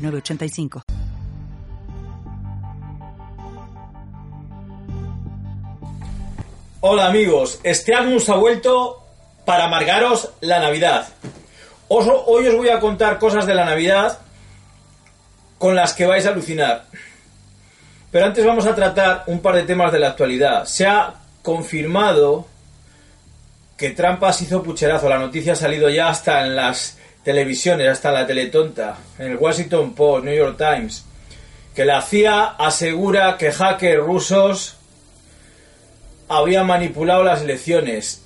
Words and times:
985. 0.00 0.82
Hola 6.82 7.06
amigos, 7.06 7.60
este 7.62 7.94
Agnus 7.94 8.28
ha 8.30 8.36
vuelto 8.36 9.04
para 9.44 9.64
amargaros 9.64 10.30
la 10.40 10.60
Navidad. 10.60 11.08
hoy 11.88 12.46
os 12.48 12.56
voy 12.56 12.70
a 12.70 12.80
contar 12.80 13.18
cosas 13.18 13.46
de 13.46 13.54
la 13.54 13.66
Navidad 13.66 14.18
con 15.58 15.76
las 15.76 15.92
que 15.92 16.06
vais 16.06 16.24
a 16.24 16.30
alucinar. 16.30 16.86
Pero 18.10 18.26
antes 18.26 18.44
vamos 18.44 18.66
a 18.66 18.74
tratar 18.74 19.24
un 19.26 19.40
par 19.40 19.56
de 19.56 19.64
temas 19.64 19.92
de 19.92 19.98
la 20.00 20.08
actualidad. 20.08 20.64
Se 20.64 20.86
ha 20.86 21.14
confirmado 21.42 22.46
que 23.76 23.90
Trampas 23.90 24.40
hizo 24.42 24.62
pucherazo. 24.62 25.08
La 25.08 25.18
noticia 25.18 25.52
ha 25.52 25.56
salido 25.56 25.88
ya 25.90 26.08
hasta 26.08 26.46
en 26.46 26.56
las 26.56 26.98
televisiones, 27.24 27.88
hasta 27.88 28.12
la 28.12 28.26
Teletonta, 28.26 28.96
en 29.18 29.32
el 29.32 29.36
Washington 29.36 29.94
Post, 29.94 30.24
New 30.24 30.34
York 30.34 30.56
Times, 30.56 31.04
que 31.74 31.84
la 31.84 32.02
CIA 32.02 32.44
asegura 32.58 33.36
que 33.38 33.52
hackers 33.52 34.02
rusos 34.02 34.76
habían 36.28 36.66
manipulado 36.66 37.22
las 37.24 37.42
elecciones 37.42 38.22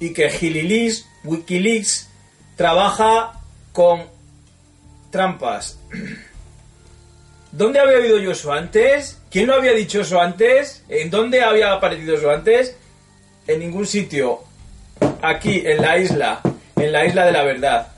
y 0.00 0.12
que 0.12 0.30
Gililis, 0.30 1.06
Wikileaks, 1.24 2.08
trabaja 2.56 3.40
con 3.72 4.06
trampas. 5.10 5.78
¿Dónde 7.52 7.80
había 7.80 7.98
oído 7.98 8.18
yo 8.18 8.32
eso 8.32 8.52
antes? 8.52 9.20
¿Quién 9.30 9.46
lo 9.46 9.54
había 9.54 9.72
dicho 9.72 10.00
eso 10.00 10.20
antes? 10.20 10.84
¿En 10.88 11.10
dónde 11.10 11.42
había 11.42 11.72
aparecido 11.72 12.16
eso 12.16 12.30
antes? 12.30 12.76
En 13.46 13.60
ningún 13.60 13.86
sitio. 13.86 14.40
Aquí, 15.22 15.62
en 15.64 15.80
la 15.80 15.98
isla 15.98 16.40
en 16.80 16.92
la 16.92 17.04
isla 17.04 17.26
de 17.26 17.32
la 17.32 17.42
verdad. 17.42 17.88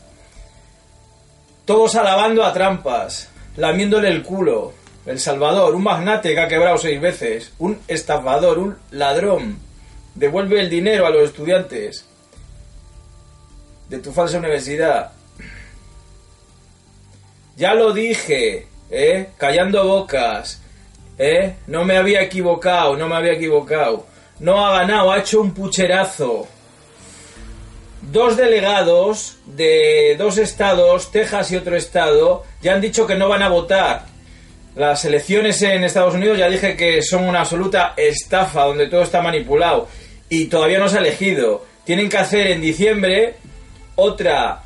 Todos 1.64 1.94
alabando 1.96 2.44
a 2.44 2.52
trampas, 2.52 3.28
lamiéndole 3.56 4.08
el 4.08 4.22
culo. 4.22 4.72
El 5.06 5.18
Salvador, 5.18 5.74
un 5.74 5.82
magnate 5.82 6.34
que 6.34 6.40
ha 6.40 6.48
quebrado 6.48 6.76
seis 6.76 7.00
veces, 7.00 7.52
un 7.58 7.78
estafador, 7.88 8.58
un 8.58 8.76
ladrón. 8.90 9.58
Devuelve 10.14 10.60
el 10.60 10.68
dinero 10.68 11.06
a 11.06 11.10
los 11.10 11.24
estudiantes 11.24 12.06
de 13.88 13.98
tu 13.98 14.12
falsa 14.12 14.38
universidad. 14.38 15.12
Ya 17.56 17.74
lo 17.74 17.92
dije, 17.92 18.68
¿eh? 18.90 19.30
Callando 19.36 19.86
bocas, 19.86 20.60
¿eh? 21.18 21.56
No 21.66 21.84
me 21.84 21.96
había 21.96 22.22
equivocado, 22.22 22.96
no 22.96 23.08
me 23.08 23.16
había 23.16 23.32
equivocado. 23.32 24.06
No 24.38 24.64
ha 24.64 24.78
ganado, 24.78 25.12
ha 25.12 25.18
hecho 25.18 25.40
un 25.40 25.52
pucherazo 25.52 26.46
dos 28.02 28.36
delegados 28.36 29.36
de 29.46 30.16
dos 30.18 30.38
estados, 30.38 31.10
Texas 31.10 31.52
y 31.52 31.56
otro 31.56 31.76
estado, 31.76 32.44
ya 32.62 32.74
han 32.74 32.80
dicho 32.80 33.06
que 33.06 33.14
no 33.14 33.28
van 33.28 33.42
a 33.42 33.48
votar. 33.48 34.06
Las 34.76 35.04
elecciones 35.04 35.60
en 35.62 35.84
Estados 35.84 36.14
Unidos 36.14 36.38
ya 36.38 36.48
dije 36.48 36.76
que 36.76 37.02
son 37.02 37.24
una 37.24 37.40
absoluta 37.40 37.94
estafa, 37.96 38.64
donde 38.64 38.88
todo 38.88 39.02
está 39.02 39.20
manipulado. 39.20 39.88
Y 40.28 40.46
todavía 40.46 40.78
no 40.78 40.88
se 40.88 40.98
ha 40.98 41.00
elegido. 41.00 41.66
Tienen 41.84 42.08
que 42.08 42.18
hacer 42.18 42.46
en 42.48 42.60
diciembre 42.60 43.34
otra 43.96 44.62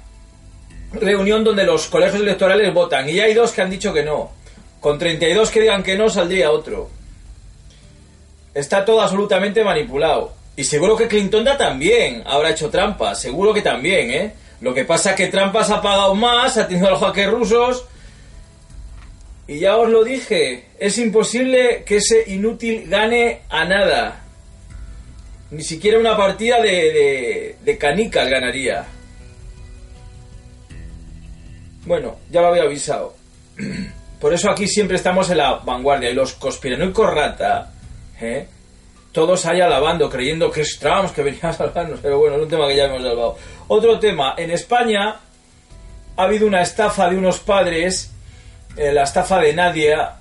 reunión 0.93 1.43
donde 1.43 1.65
los 1.65 1.87
colegios 1.87 2.21
electorales 2.21 2.73
votan. 2.73 3.09
Y 3.09 3.15
ya 3.15 3.25
hay 3.25 3.35
dos 3.35 3.53
que 3.53 3.63
han 3.63 3.71
dicho 3.71 3.93
que 3.93 4.05
no. 4.05 4.31
Con 4.81 4.99
32 4.99 5.51
que 5.51 5.63
digan 5.63 5.83
que 5.83 5.97
no, 5.97 6.11
saldría 6.11 6.51
otro. 6.51 6.91
Está 8.53 8.85
todo 8.85 9.01
absolutamente 9.01 9.65
manipulado. 9.65 10.33
Y 10.57 10.65
seguro 10.65 10.97
que 10.97 11.09
Clinton 11.09 11.45
también 11.59 12.23
habrá 12.27 12.51
hecho 12.51 12.71
trampas, 12.71 13.21
seguro 13.21 13.53
que 13.53 13.63
también, 13.63 14.11
¿eh? 14.11 14.33
Lo 14.61 14.73
que 14.73 14.85
pasa 14.85 15.11
es 15.11 15.17
que 15.17 15.27
trampas 15.27 15.71
ha 15.71 15.83
pagado 15.83 16.15
más, 16.15 16.57
ha 16.57 16.69
tenido 16.69 16.87
a 16.87 16.93
los 16.93 17.01
hackers 17.01 17.33
rusos. 17.33 17.87
Y 19.47 19.59
ya 19.59 19.77
os 19.77 19.91
lo 19.91 20.05
dije, 20.05 20.67
es 20.79 20.97
imposible 20.99 21.83
que 21.85 21.97
ese 21.97 22.25
inútil 22.29 22.89
gane 22.89 23.43
a 23.51 23.65
nada. 23.65 24.23
Ni 25.51 25.63
siquiera 25.63 25.99
una 25.99 26.17
partida 26.17 26.63
de, 26.63 26.71
de, 26.71 27.57
de 27.63 27.79
canicas 27.79 28.29
ganaría. 28.29 28.87
Bueno, 31.85 32.17
ya 32.31 32.41
lo 32.41 32.49
había 32.49 32.63
avisado. 32.63 33.15
Por 34.21 34.33
eso 34.33 34.51
aquí 34.51 34.67
siempre 34.67 34.97
estamos 34.97 35.29
en 35.31 35.39
la 35.39 35.57
vanguardia. 35.57 36.11
Y 36.11 36.15
los 36.15 36.33
conspiranoicos 36.35 37.13
rata, 37.13 37.73
¿eh? 38.21 38.47
Todos 39.15 39.47
ahí 39.47 39.61
alabando, 39.61 40.11
creyendo 40.11 40.51
que 40.51 40.63
es 40.63 40.77
Trump, 40.77 41.15
que 41.15 41.23
venía 41.23 41.45
a 41.45 41.53
salvarnos, 41.53 42.01
pero 42.03 42.19
bueno, 42.19 42.35
es 42.35 42.43
un 42.43 42.49
tema 42.49 42.67
que 42.67 42.77
ya 42.77 42.87
hemos 42.87 43.01
salvado. 43.01 43.37
Otro 43.69 44.01
tema, 44.01 44.35
en 44.37 44.51
España 44.51 45.21
ha 46.17 46.23
habido 46.23 46.49
una 46.49 46.61
estafa 46.61 47.09
de 47.09 47.17
unos 47.17 47.39
padres, 47.39 48.13
eh, 48.77 48.93
la 48.93 49.05
estafa 49.05 49.39
de 49.39 49.55
Nadia, 49.55 50.17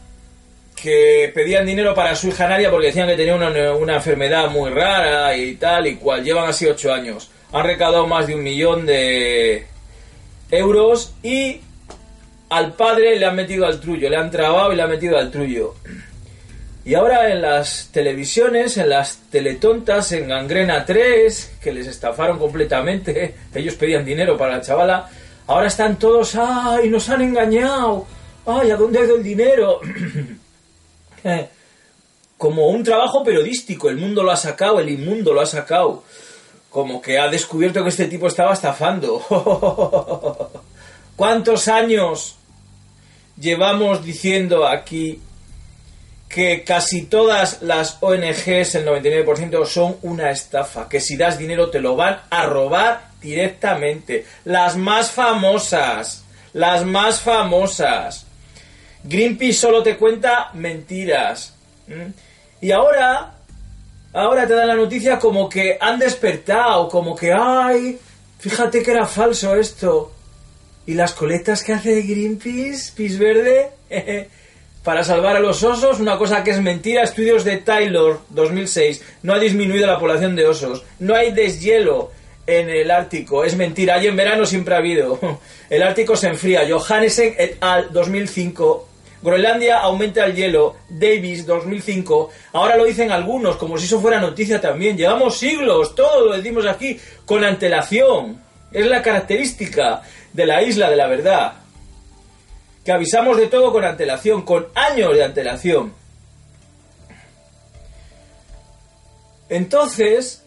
que 0.75 1.31
pedían 1.33 1.65
dinero 1.65 1.95
para 1.95 2.15
su 2.15 2.27
hija 2.27 2.47
Nadia 2.47 2.69
porque 2.69 2.87
decían 2.87 3.07
que 3.07 3.15
tenía 3.15 3.35
una, 3.35 3.73
una, 3.73 3.95
enfermedad 3.95 4.51
muy 4.51 4.69
rara 4.69 5.35
y 5.35 5.55
tal 5.55 5.87
y 5.87 5.95
cual. 5.95 6.23
Llevan 6.23 6.47
así 6.47 6.67
ocho 6.67 6.93
años. 6.93 7.31
Han 7.51 7.65
recaudado 7.65 8.05
más 8.05 8.27
de 8.27 8.35
un 8.35 8.43
millón 8.43 8.85
de 8.85 9.65
euros 10.51 11.15
y 11.23 11.61
al 12.49 12.73
padre 12.73 13.17
le 13.17 13.25
han 13.25 13.35
metido 13.35 13.65
al 13.65 13.79
trullo, 13.79 14.07
le 14.07 14.17
han 14.17 14.29
trabado 14.29 14.71
y 14.71 14.75
le 14.75 14.83
han 14.83 14.89
metido 14.89 15.17
al 15.17 15.31
trullo. 15.31 15.73
Y 16.85 16.95
ahora 16.95 17.31
en 17.31 17.41
las 17.41 17.89
televisiones, 17.93 18.75
en 18.77 18.89
las 18.89 19.17
teletontas, 19.29 20.11
en 20.11 20.27
Gangrena 20.27 20.85
3, 20.85 21.57
que 21.61 21.71
les 21.71 21.87
estafaron 21.87 22.37
completamente, 22.37 23.35
ellos 23.55 23.75
pedían 23.75 24.03
dinero 24.03 24.37
para 24.37 24.57
la 24.57 24.61
chavala, 24.61 25.09
ahora 25.47 25.67
están 25.67 25.97
todos, 25.97 26.35
¡ay, 26.35 26.89
nos 26.89 27.09
han 27.09 27.21
engañado! 27.21 28.05
¡Ay, 28.45 28.71
¿a 28.71 28.75
dónde 28.75 28.99
ha 28.99 29.05
ido 29.05 29.15
el 29.15 29.23
dinero? 29.23 29.79
Como 32.37 32.67
un 32.67 32.83
trabajo 32.83 33.23
periodístico, 33.23 33.89
el 33.89 33.95
mundo 33.95 34.21
lo 34.21 34.31
ha 34.31 34.35
sacado, 34.35 34.81
el 34.81 34.89
inmundo 34.89 35.31
lo 35.31 35.39
ha 35.39 35.45
sacado. 35.45 36.03
Como 36.69 37.01
que 37.01 37.17
ha 37.17 37.29
descubierto 37.29 37.81
que 37.83 37.89
este 37.89 38.07
tipo 38.07 38.27
estaba 38.27 38.51
estafando. 38.51 39.21
¿Cuántos 41.15 41.69
años 41.69 42.35
llevamos 43.39 44.03
diciendo 44.03 44.67
aquí 44.67 45.21
que 46.33 46.63
casi 46.63 47.03
todas 47.03 47.61
las 47.61 47.97
ONGs, 48.01 48.75
el 48.75 48.87
99%, 48.87 49.65
son 49.65 49.97
una 50.01 50.31
estafa, 50.31 50.89
que 50.89 50.99
si 50.99 51.15
das 51.15 51.37
dinero 51.37 51.69
te 51.69 51.79
lo 51.79 51.95
van 51.95 52.21
a 52.31 52.47
robar 52.47 53.09
directamente. 53.21 54.25
Las 54.43 54.75
más 54.75 55.11
famosas, 55.11 56.23
las 56.53 56.85
más 56.85 57.19
famosas. 57.21 58.25
Greenpeace 59.03 59.53
solo 59.53 59.83
te 59.83 59.95
cuenta 59.95 60.49
mentiras. 60.53 61.53
Y 62.59 62.71
ahora, 62.71 63.35
ahora 64.13 64.47
te 64.47 64.55
dan 64.55 64.69
la 64.69 64.75
noticia 64.75 65.19
como 65.19 65.47
que 65.47 65.77
han 65.79 65.99
despertado, 65.99 66.87
como 66.89 67.15
que, 67.15 67.31
ay, 67.31 67.99
fíjate 68.39 68.81
que 68.81 68.91
era 68.91 69.05
falso 69.05 69.55
esto. 69.55 70.13
¿Y 70.87 70.95
las 70.95 71.13
colectas 71.13 71.63
que 71.63 71.73
hace 71.73 72.01
Greenpeace, 72.01 72.91
Pis 72.95 73.19
Verde? 73.19 73.69
para 74.83 75.03
salvar 75.03 75.37
a 75.37 75.39
los 75.39 75.63
osos, 75.63 75.99
una 75.99 76.17
cosa 76.17 76.43
que 76.43 76.51
es 76.51 76.61
mentira, 76.61 77.03
estudios 77.03 77.43
de 77.45 77.57
Taylor 77.57 78.19
2006, 78.29 79.01
no 79.23 79.33
ha 79.33 79.39
disminuido 79.39 79.87
la 79.87 79.99
población 79.99 80.35
de 80.35 80.45
osos, 80.45 80.83
no 80.99 81.15
hay 81.15 81.31
deshielo 81.31 82.11
en 82.45 82.69
el 82.69 82.91
Ártico, 82.91 83.45
es 83.45 83.55
mentira, 83.55 83.95
hay 83.95 84.07
en 84.07 84.17
verano 84.17 84.45
siempre 84.45 84.75
ha 84.75 84.79
habido, 84.79 85.19
el 85.69 85.83
Ártico 85.83 86.17
se 86.17 86.27
enfría, 86.27 86.67
Johansen 86.69 87.33
et 87.37 87.57
al 87.61 87.93
2005, 87.93 88.89
Groenlandia 89.21 89.79
aumenta 89.79 90.25
el 90.25 90.35
hielo, 90.35 90.75
Davis 90.89 91.45
2005, 91.45 92.29
ahora 92.51 92.75
lo 92.75 92.83
dicen 92.83 93.09
algunos, 93.09 93.55
como 93.55 93.77
si 93.77 93.85
eso 93.85 94.01
fuera 94.01 94.19
noticia 94.19 94.59
también, 94.59 94.97
llevamos 94.97 95.37
siglos, 95.37 95.95
todo 95.95 96.25
lo 96.25 96.35
decimos 96.35 96.65
aquí 96.65 96.99
con 97.25 97.45
antelación, 97.45 98.41
es 98.73 98.85
la 98.85 99.01
característica 99.01 100.01
de 100.33 100.45
la 100.45 100.61
isla 100.61 100.89
de 100.89 100.95
la 100.97 101.07
verdad 101.07 101.62
que 102.83 102.91
avisamos 102.91 103.37
de 103.37 103.47
todo 103.47 103.71
con 103.71 103.85
antelación, 103.85 104.41
con 104.41 104.67
años 104.75 105.13
de 105.13 105.23
antelación. 105.23 105.93
Entonces, 109.49 110.43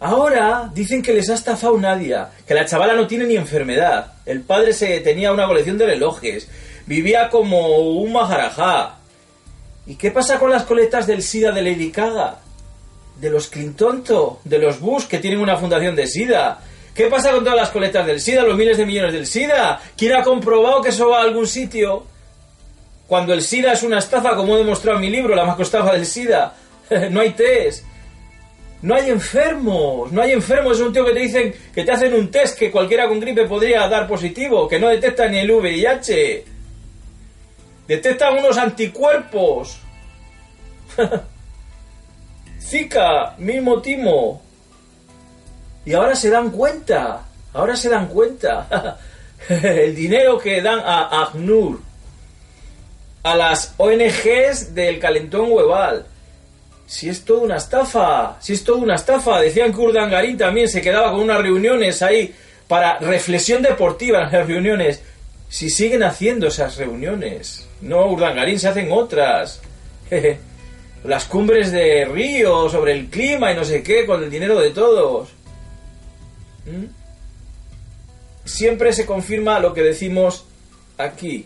ahora 0.00 0.70
dicen 0.74 1.02
que 1.02 1.12
les 1.12 1.30
ha 1.30 1.34
estafado 1.34 1.78
Nadia, 1.78 2.30
que 2.46 2.54
la 2.54 2.66
chavala 2.66 2.94
no 2.94 3.06
tiene 3.06 3.24
ni 3.24 3.36
enfermedad. 3.36 4.14
El 4.26 4.42
padre 4.42 4.72
se 4.72 5.00
tenía 5.00 5.32
una 5.32 5.46
colección 5.46 5.78
de 5.78 5.86
relojes. 5.86 6.48
vivía 6.86 7.28
como 7.30 7.78
un 7.78 8.12
majarajá. 8.12 8.96
¿Y 9.86 9.94
qué 9.94 10.10
pasa 10.10 10.38
con 10.38 10.50
las 10.50 10.64
coletas 10.64 11.06
del 11.06 11.22
SIDA 11.22 11.52
de 11.52 11.62
Lady 11.62 11.90
Gaga? 11.90 12.38
De 13.20 13.30
los 13.30 13.48
Clintonto, 13.48 14.40
de 14.44 14.58
los 14.58 14.80
Bush 14.80 15.06
que 15.06 15.18
tienen 15.18 15.40
una 15.40 15.56
fundación 15.56 15.94
de 15.94 16.06
SIDA. 16.06 16.58
¿Qué 16.94 17.06
pasa 17.06 17.30
con 17.30 17.44
todas 17.44 17.58
las 17.58 17.70
coletas 17.70 18.06
del 18.06 18.20
SIDA, 18.20 18.42
los 18.42 18.56
miles 18.56 18.76
de 18.76 18.86
millones 18.86 19.12
del 19.12 19.26
SIDA? 19.26 19.80
¿Quién 19.96 20.14
ha 20.14 20.22
comprobado 20.22 20.82
que 20.82 20.88
eso 20.90 21.08
va 21.08 21.20
a 21.20 21.22
algún 21.22 21.46
sitio? 21.46 22.04
Cuando 23.06 23.32
el 23.32 23.42
SIDA 23.42 23.72
es 23.72 23.82
una 23.82 23.98
estafa, 23.98 24.36
como 24.36 24.54
he 24.54 24.58
demostrado 24.58 24.98
en 24.98 25.02
mi 25.02 25.10
libro, 25.10 25.34
la 25.34 25.44
macroestafa 25.44 25.92
del 25.92 26.06
SIDA. 26.06 26.54
no 27.10 27.20
hay 27.20 27.30
test. 27.30 27.84
No 28.82 28.94
hay 28.94 29.10
enfermos, 29.10 30.10
no 30.10 30.22
hay 30.22 30.32
enfermos. 30.32 30.78
Es 30.78 30.86
un 30.86 30.92
tío 30.92 31.04
que 31.04 31.12
te 31.12 31.20
dicen 31.20 31.54
que 31.74 31.84
te 31.84 31.92
hacen 31.92 32.14
un 32.14 32.30
test 32.30 32.58
que 32.58 32.70
cualquiera 32.70 33.08
con 33.08 33.20
gripe 33.20 33.46
podría 33.46 33.86
dar 33.88 34.06
positivo, 34.06 34.66
que 34.66 34.78
no 34.78 34.88
detecta 34.88 35.28
ni 35.28 35.38
el 35.38 35.50
VIH. 35.50 36.44
Detectan 37.86 38.38
unos 38.38 38.56
anticuerpos. 38.56 39.80
Zika, 42.60 43.34
mismo 43.38 43.82
timo. 43.82 44.42
Y 45.84 45.94
ahora 45.94 46.14
se 46.14 46.30
dan 46.30 46.50
cuenta, 46.50 47.22
ahora 47.52 47.76
se 47.76 47.88
dan 47.88 48.08
cuenta. 48.08 48.98
el 49.48 49.94
dinero 49.94 50.38
que 50.38 50.60
dan 50.60 50.80
a 50.80 51.22
ACNUR, 51.22 51.80
a 53.22 53.36
las 53.36 53.74
ONGs 53.76 54.74
del 54.74 54.98
calentón 54.98 55.50
hueval. 55.50 56.06
Si 56.86 57.08
es 57.08 57.24
toda 57.24 57.42
una 57.42 57.56
estafa, 57.56 58.36
si 58.40 58.54
es 58.54 58.64
toda 58.64 58.78
una 58.78 58.96
estafa. 58.96 59.40
Decían 59.40 59.72
que 59.72 59.78
Urdangarín 59.78 60.36
también 60.36 60.68
se 60.68 60.80
quedaba 60.80 61.12
con 61.12 61.20
unas 61.20 61.40
reuniones 61.40 62.02
ahí 62.02 62.34
para 62.66 62.98
reflexión 62.98 63.62
deportiva 63.62 64.24
en 64.24 64.32
las 64.32 64.46
reuniones. 64.46 65.00
Si 65.48 65.70
siguen 65.70 66.02
haciendo 66.02 66.48
esas 66.48 66.76
reuniones. 66.76 67.68
No, 67.80 68.06
Urdangarín, 68.06 68.58
se 68.58 68.68
hacen 68.68 68.90
otras. 68.90 69.60
Las 71.04 71.24
cumbres 71.24 71.72
de 71.72 72.04
Río 72.04 72.68
sobre 72.68 72.92
el 72.92 73.06
clima 73.06 73.52
y 73.52 73.56
no 73.56 73.64
sé 73.64 73.82
qué, 73.82 74.04
con 74.04 74.22
el 74.22 74.30
dinero 74.30 74.60
de 74.60 74.70
todos. 74.70 75.30
Siempre 78.44 78.92
se 78.92 79.06
confirma 79.06 79.60
lo 79.60 79.74
que 79.74 79.82
decimos 79.82 80.44
aquí. 80.98 81.44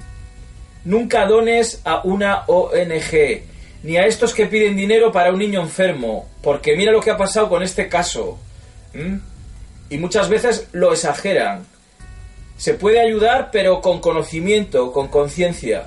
Nunca 0.85 1.27
dones 1.27 1.81
a 1.85 2.03
una 2.05 2.45
ONG, 2.47 3.43
ni 3.83 3.97
a 3.97 4.07
estos 4.07 4.35
que 4.35 4.47
piden 4.47 4.77
dinero 4.77 5.13
para 5.13 5.33
un 5.33 5.39
niño 5.39 5.61
enfermo, 5.61 6.29
porque 6.43 6.77
mira 6.77 6.93
lo 6.93 7.01
que 7.01 7.11
ha 7.11 7.17
pasado 7.17 7.49
con 7.49 7.63
este 7.63 7.89
caso. 7.89 8.39
Y 9.91 9.99
muchas 9.99 10.29
veces 10.29 10.69
lo 10.73 10.93
exageran. 10.93 11.67
Se 12.57 12.75
puede 12.75 13.01
ayudar, 13.01 13.51
pero 13.51 13.81
con 13.81 14.01
conocimiento, 14.01 14.93
con 14.93 15.09
conciencia. 15.09 15.87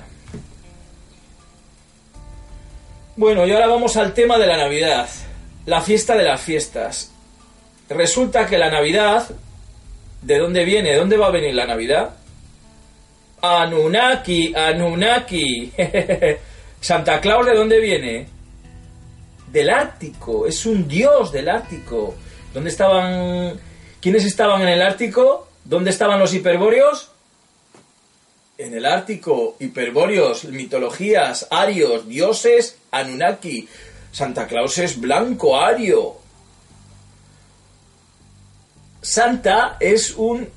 Bueno, 3.16 3.46
y 3.46 3.52
ahora 3.52 3.66
vamos 3.66 3.96
al 3.96 4.14
tema 4.14 4.38
de 4.38 4.46
la 4.46 4.56
Navidad, 4.56 5.08
la 5.66 5.80
fiesta 5.80 6.14
de 6.14 6.24
las 6.24 6.40
fiestas. 6.40 7.10
Resulta 7.88 8.46
que 8.46 8.58
la 8.58 8.70
Navidad, 8.70 9.28
¿de 10.20 10.38
dónde 10.38 10.64
viene? 10.64 10.90
¿De 10.90 10.96
dónde 10.96 11.16
va 11.16 11.28
a 11.28 11.30
venir 11.30 11.54
la 11.54 11.66
Navidad? 11.66 12.10
Anunnaki, 13.40 14.54
Anunnaki. 14.54 15.72
Santa 16.80 17.20
Claus, 17.20 17.46
¿de 17.46 17.54
dónde 17.54 17.80
viene? 17.80 18.28
Del 19.50 19.70
Ártico, 19.70 20.46
es 20.46 20.66
un 20.66 20.86
dios 20.86 21.32
del 21.32 21.48
Ártico. 21.48 22.14
¿Dónde 22.52 22.70
estaban? 22.70 23.58
¿Quiénes 24.00 24.24
estaban 24.24 24.62
en 24.62 24.68
el 24.68 24.82
Ártico? 24.82 25.48
¿Dónde 25.64 25.90
estaban 25.90 26.18
los 26.18 26.34
hiperbóreos? 26.34 27.10
En 28.58 28.74
el 28.74 28.84
Ártico, 28.84 29.56
hiperbóreos, 29.60 30.44
mitologías, 30.44 31.46
arios, 31.50 32.06
dioses, 32.06 32.76
Anunnaki. 32.90 33.66
Santa 34.12 34.46
Claus 34.46 34.76
es 34.78 35.00
blanco, 35.00 35.58
ario. 35.58 36.27
Santa 39.00 39.76
es 39.80 40.12
un 40.16 40.48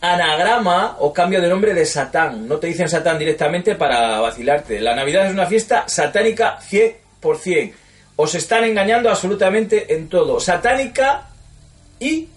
anagrama 0.00 0.96
o 1.00 1.12
cambio 1.12 1.40
de 1.40 1.48
nombre 1.48 1.74
de 1.74 1.84
Satán. 1.84 2.48
No 2.48 2.58
te 2.58 2.68
dicen 2.68 2.88
Satán 2.88 3.18
directamente 3.18 3.74
para 3.74 4.20
vacilarte. 4.20 4.80
La 4.80 4.94
Navidad 4.94 5.26
es 5.26 5.32
una 5.32 5.46
fiesta 5.46 5.84
satánica 5.88 6.58
100%. 6.58 7.72
Os 8.16 8.34
están 8.34 8.64
engañando 8.64 9.10
absolutamente 9.10 9.94
en 9.94 10.08
todo. 10.08 10.40
Satánica 10.40 11.28
y 11.98 12.28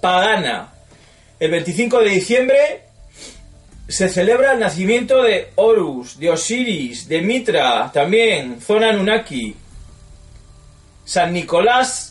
pagana. 0.00 0.72
El 1.38 1.50
25 1.50 2.00
de 2.00 2.10
diciembre 2.10 2.82
se 3.88 4.08
celebra 4.08 4.52
el 4.52 4.60
nacimiento 4.60 5.22
de 5.22 5.50
Horus, 5.56 6.18
de 6.18 6.30
Osiris, 6.30 7.08
de 7.08 7.22
Mitra, 7.22 7.90
también, 7.92 8.60
zona 8.60 8.92
Nunaki. 8.92 9.56
San 11.04 11.32
Nicolás 11.32 12.09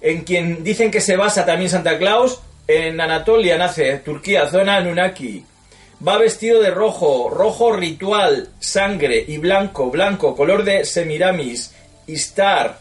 en 0.00 0.22
quien 0.22 0.64
dicen 0.64 0.90
que 0.90 1.00
se 1.00 1.16
basa 1.16 1.44
también 1.44 1.70
Santa 1.70 1.98
Claus, 1.98 2.40
en 2.66 3.00
Anatolia 3.00 3.58
nace, 3.58 3.98
Turquía, 3.98 4.48
zona 4.48 4.80
Nunaki. 4.80 5.44
Va 6.06 6.16
vestido 6.16 6.62
de 6.62 6.70
rojo, 6.70 7.28
rojo 7.28 7.72
ritual, 7.72 8.48
sangre 8.58 9.24
y 9.26 9.38
blanco, 9.38 9.90
blanco, 9.90 10.34
color 10.34 10.64
de 10.64 10.84
Semiramis, 10.84 11.74
Istar. 12.06 12.78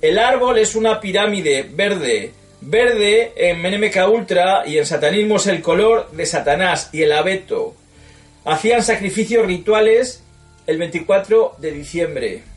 El 0.00 0.18
árbol 0.18 0.58
es 0.58 0.74
una 0.76 1.00
pirámide 1.00 1.62
verde, 1.62 2.32
verde 2.60 3.32
en 3.36 3.60
Menemeca 3.60 4.08
Ultra 4.08 4.64
y 4.66 4.78
en 4.78 4.86
satanismo 4.86 5.36
es 5.36 5.46
el 5.46 5.60
color 5.60 6.10
de 6.12 6.26
Satanás 6.26 6.90
y 6.92 7.02
el 7.02 7.12
abeto. 7.12 7.74
Hacían 8.44 8.82
sacrificios 8.82 9.46
rituales 9.46 10.22
el 10.66 10.78
24 10.78 11.56
de 11.58 11.72
diciembre. 11.72 12.53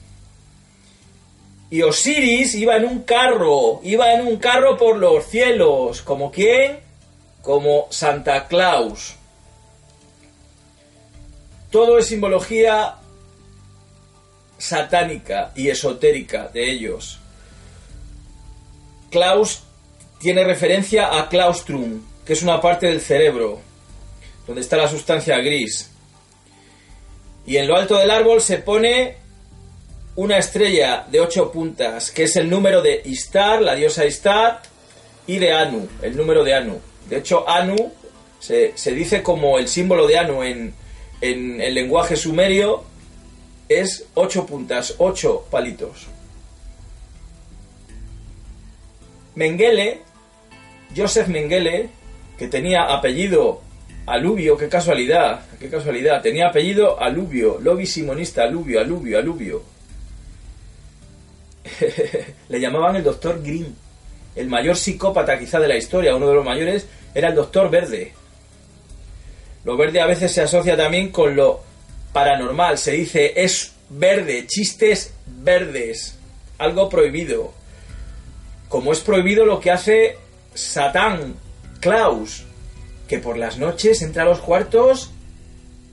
Y 1.70 1.82
Osiris 1.82 2.56
iba 2.56 2.78
en 2.78 2.86
un 2.86 3.04
carro, 3.04 3.82
iba 3.84 4.14
en 4.14 4.26
un 4.26 4.38
carro 4.38 4.78
por 4.78 4.98
los 4.98 5.26
cielos. 5.26 6.02
¿Como 6.02 6.32
quién? 6.32 6.80
Como 7.42 7.88
Santa 7.90 8.48
Claus. 8.48 9.16
Todo 11.70 11.98
es 11.98 12.08
simbología 12.08 12.96
satánica 14.58 15.52
y 15.56 15.68
esotérica 15.70 16.48
de 16.48 16.72
ellos. 16.72 17.20
Klaus 19.12 19.64
tiene 20.20 20.44
referencia 20.44 21.18
a 21.18 21.30
claustrum, 21.30 22.02
que 22.26 22.34
es 22.34 22.42
una 22.42 22.60
parte 22.60 22.88
del 22.88 23.02
cerebro, 23.02 23.60
donde 24.46 24.62
está 24.62 24.78
la 24.78 24.88
sustancia 24.88 25.38
gris. 25.38 25.92
Y 27.46 27.58
en 27.58 27.68
lo 27.68 27.76
alto 27.76 27.98
del 27.98 28.12
árbol 28.12 28.42
se 28.42 28.58
pone 28.58 29.18
una 30.18 30.40
estrella 30.40 31.06
de 31.12 31.20
ocho 31.20 31.52
puntas, 31.52 32.10
que 32.10 32.24
es 32.24 32.36
el 32.38 32.50
número 32.50 32.82
de 32.82 33.04
Istar, 33.06 33.62
la 33.62 33.76
diosa 33.76 34.04
Istar, 34.04 34.64
y 35.28 35.38
de 35.38 35.54
Anu, 35.54 35.88
el 36.02 36.18
número 36.18 36.44
de 36.44 36.56
Anu. 36.56 36.80
De 37.08 37.18
hecho, 37.18 37.48
Anu 37.48 37.94
se, 38.40 38.74
dice 38.94 39.22
como 39.22 39.60
el 39.60 39.68
símbolo 39.68 40.08
de 40.08 40.18
Anu 40.18 40.42
en, 40.42 40.74
en 41.22 41.62
el 41.62 41.76
lenguaje 41.76 42.16
sumerio, 42.16 42.84
es 43.70 44.06
ocho 44.16 44.48
puntas, 44.48 44.96
ocho 44.98 45.46
palitos. 45.52 46.08
Mengele, 49.36 50.02
Joseph 50.96 51.28
Mengele, 51.28 51.90
que 52.40 52.48
tenía 52.48 52.86
apellido 52.86 53.62
Alubio, 54.08 54.58
qué 54.58 54.68
casualidad, 54.68 55.42
qué 55.60 55.70
casualidad, 55.70 56.24
tenía 56.24 56.48
apellido 56.48 57.00
Alubio, 57.00 57.60
Lobi 57.62 57.86
Simonista, 57.86 58.46
Alubio, 58.46 58.80
Alubio, 58.80 59.20
Alubio 59.20 59.77
le 62.50 62.60
llamaban 62.60 62.96
el 62.96 63.04
doctor 63.04 63.42
Green. 63.42 63.76
El 64.36 64.48
mayor 64.48 64.76
psicópata 64.76 65.40
quizá 65.40 65.60
de 65.60 65.68
la 65.68 65.78
historia, 65.78 66.16
uno 66.16 66.28
de 66.28 66.36
los 66.36 66.46
mayores, 66.46 66.86
era 67.14 67.30
el 67.30 67.36
doctor 67.36 67.70
verde. 67.70 68.14
Lo 69.64 69.76
verde 69.76 70.00
a 70.00 70.06
veces 70.06 70.32
se 70.32 70.42
asocia 70.42 70.78
también 70.78 71.12
con 71.12 71.36
lo 71.36 71.62
paranormal. 72.14 72.78
Se 72.78 72.92
dice 72.92 73.34
es 73.36 73.74
verde, 73.90 74.46
chistes 74.48 75.14
verdes, 75.26 76.18
algo 76.58 76.90
prohibido. 76.90 77.54
Como 78.70 78.92
es 78.92 79.00
prohibido 79.00 79.46
lo 79.46 79.60
que 79.60 79.72
hace 79.72 80.18
Satán, 80.54 81.36
Klaus, 81.80 82.44
que 83.08 83.20
por 83.20 83.38
las 83.38 83.58
noches 83.58 84.02
entra 84.02 84.24
a 84.24 84.26
los 84.26 84.40
cuartos 84.40 85.12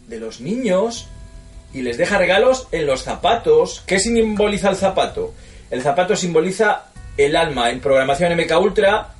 de 0.08 0.18
los 0.18 0.40
niños 0.40 1.08
y 1.72 1.82
les 1.82 1.98
deja 1.98 2.18
regalos 2.18 2.68
en 2.72 2.86
los 2.86 3.02
zapatos. 3.02 3.82
¿Qué 3.86 3.98
simboliza 3.98 4.70
el 4.70 4.76
zapato? 4.76 5.34
El 5.70 5.82
zapato 5.82 6.16
simboliza 6.16 6.86
el 7.16 7.36
alma. 7.36 7.70
En 7.70 7.80
programación 7.80 8.36
MK 8.36 8.60
Ultra, 8.60 9.14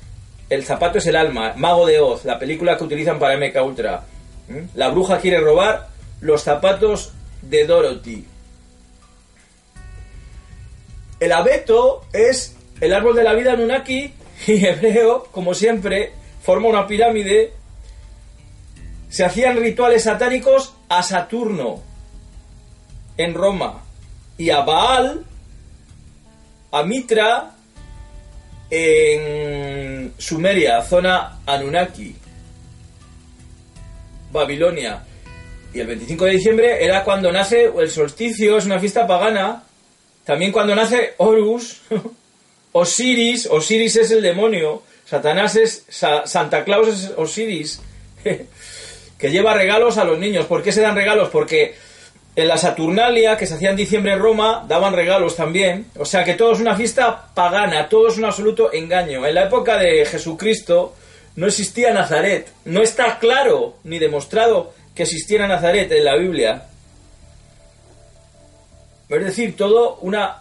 el 0.48 0.64
zapato 0.64 0.98
es 0.98 1.06
el 1.06 1.16
alma. 1.16 1.54
Mago 1.56 1.86
de 1.86 2.00
Oz, 2.00 2.24
la 2.24 2.38
película 2.38 2.76
que 2.76 2.84
utilizan 2.84 3.18
para 3.18 3.36
MK 3.36 3.64
Ultra. 3.64 4.02
¿Mm? 4.48 4.76
La 4.76 4.88
bruja 4.88 5.18
quiere 5.18 5.40
robar 5.40 5.88
los 6.20 6.42
zapatos 6.42 7.12
de 7.42 7.66
Dorothy. 7.66 8.26
El 11.20 11.32
abeto 11.32 12.04
es 12.12 12.56
el 12.80 12.92
árbol 12.92 13.16
de 13.16 13.24
la 13.24 13.34
vida 13.34 13.56
Nunaki 13.56 14.12
y 14.46 14.66
hebreo, 14.66 15.24
como 15.30 15.54
siempre, 15.54 16.12
forma 16.42 16.68
una 16.68 16.86
pirámide. 16.86 17.52
se 19.08 19.24
hacían 19.24 19.56
rituales 19.56 20.02
satánicos 20.04 20.74
a 20.88 21.02
Saturno 21.02 21.82
en 23.16 23.34
Roma 23.34 23.82
y 24.36 24.50
a 24.50 24.60
Baal, 24.62 25.24
a 26.74 26.82
Mitra 26.82 27.52
en 28.68 30.12
Sumeria, 30.18 30.82
zona 30.82 31.38
Anunnaki, 31.46 32.16
Babilonia. 34.32 35.04
Y 35.72 35.78
el 35.78 35.86
25 35.86 36.24
de 36.24 36.30
diciembre 36.32 36.84
era 36.84 37.04
cuando 37.04 37.30
nace 37.30 37.70
el 37.78 37.88
solsticio, 37.88 38.58
es 38.58 38.66
una 38.66 38.80
fiesta 38.80 39.06
pagana. 39.06 39.62
También 40.24 40.50
cuando 40.50 40.74
nace 40.74 41.14
Horus, 41.18 41.82
Osiris, 42.72 43.46
Osiris 43.46 43.94
es 43.94 44.10
el 44.10 44.22
demonio, 44.22 44.82
Satanás 45.04 45.54
es, 45.54 45.84
Santa 45.88 46.64
Claus 46.64 46.88
es 46.88 47.12
Osiris, 47.16 47.82
que 49.18 49.30
lleva 49.30 49.54
regalos 49.54 49.96
a 49.96 50.04
los 50.04 50.18
niños. 50.18 50.46
¿Por 50.46 50.60
qué 50.64 50.72
se 50.72 50.80
dan 50.80 50.96
regalos? 50.96 51.28
Porque 51.28 51.76
en 52.36 52.48
la 52.48 52.56
Saturnalia, 52.56 53.36
que 53.36 53.46
se 53.46 53.54
hacía 53.54 53.70
en 53.70 53.76
diciembre 53.76 54.12
en 54.12 54.18
Roma, 54.18 54.64
daban 54.66 54.92
regalos 54.92 55.36
también. 55.36 55.86
O 55.96 56.04
sea 56.04 56.24
que 56.24 56.34
todo 56.34 56.52
es 56.52 56.60
una 56.60 56.74
fiesta 56.74 57.28
pagana, 57.32 57.88
todo 57.88 58.08
es 58.08 58.18
un 58.18 58.24
absoluto 58.24 58.72
engaño. 58.72 59.24
En 59.24 59.34
la 59.34 59.44
época 59.44 59.78
de 59.78 60.04
Jesucristo 60.04 60.94
no 61.36 61.46
existía 61.46 61.92
Nazaret. 61.92 62.52
No 62.64 62.82
está 62.82 63.18
claro 63.18 63.76
ni 63.84 63.98
demostrado 63.98 64.72
que 64.94 65.04
existiera 65.04 65.46
Nazaret 65.46 65.90
en 65.92 66.04
la 66.04 66.16
Biblia. 66.16 66.64
Es 69.08 69.24
decir, 69.24 69.56
todo 69.56 69.98
una 70.00 70.38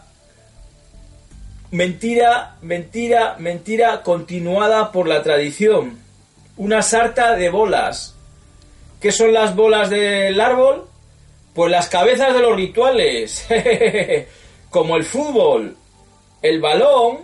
mentira, 1.69 2.55
mentira, 2.61 3.35
mentira 3.37 4.01
continuada 4.01 4.91
por 4.91 5.07
la 5.07 5.21
tradición. 5.21 5.99
Una 6.57 6.81
sarta 6.81 7.35
de 7.35 7.49
bolas. 7.49 8.15
¿Qué 8.99 9.11
son 9.11 9.33
las 9.33 9.55
bolas 9.55 9.89
del 9.89 10.39
árbol? 10.39 10.87
Pues 11.53 11.71
las 11.71 11.87
cabezas 11.87 12.33
de 12.33 12.41
los 12.41 12.55
rituales, 12.55 13.47
como 14.69 14.95
el 14.95 15.03
fútbol, 15.03 15.77
el 16.41 16.59
balón, 16.59 17.19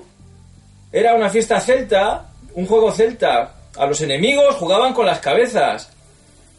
era 0.91 1.15
una 1.15 1.29
fiesta 1.29 1.59
celta, 1.59 2.29
un 2.53 2.65
juego 2.65 2.91
celta. 2.91 3.55
A 3.77 3.85
los 3.85 4.01
enemigos 4.01 4.55
jugaban 4.55 4.93
con 4.93 5.05
las 5.05 5.19
cabezas. 5.19 5.91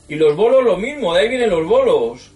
Y 0.08 0.16
los 0.16 0.34
bolos 0.36 0.64
lo 0.64 0.76
mismo, 0.76 1.14
de 1.14 1.20
ahí 1.20 1.28
vienen 1.28 1.50
los 1.50 1.66
bolos. 1.66 2.30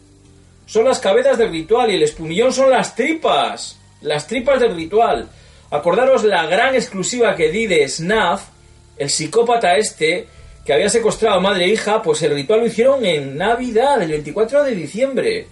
Son 0.67 0.85
las 0.85 1.01
cabezas 1.01 1.39
del 1.39 1.51
ritual 1.51 1.91
y 1.91 1.97
el 1.97 2.03
espumillón 2.03 2.53
son 2.53 2.71
las 2.71 2.95
tripas. 2.95 3.79
Las 4.01 4.27
tripas 4.27 4.61
del 4.61 4.77
ritual. 4.77 5.29
Acordaros 5.71 6.25
la 6.25 6.47
gran 6.47 6.75
exclusiva 6.75 7.35
que 7.35 7.51
di 7.51 7.67
de 7.67 7.89
Snaf, 7.89 8.45
el 8.97 9.11
psicópata 9.11 9.77
este, 9.77 10.29
que 10.65 10.73
había 10.73 10.89
secuestrado 10.89 11.37
a 11.37 11.41
madre 11.41 11.67
e 11.67 11.69
hija, 11.69 12.01
pues 12.01 12.23
el 12.23 12.35
ritual 12.35 12.61
lo 12.61 12.67
hicieron 12.67 13.05
en 13.05 13.37
Navidad, 13.37 14.01
el 14.03 14.11
24 14.11 14.65
de 14.65 14.75
diciembre. 14.75 15.47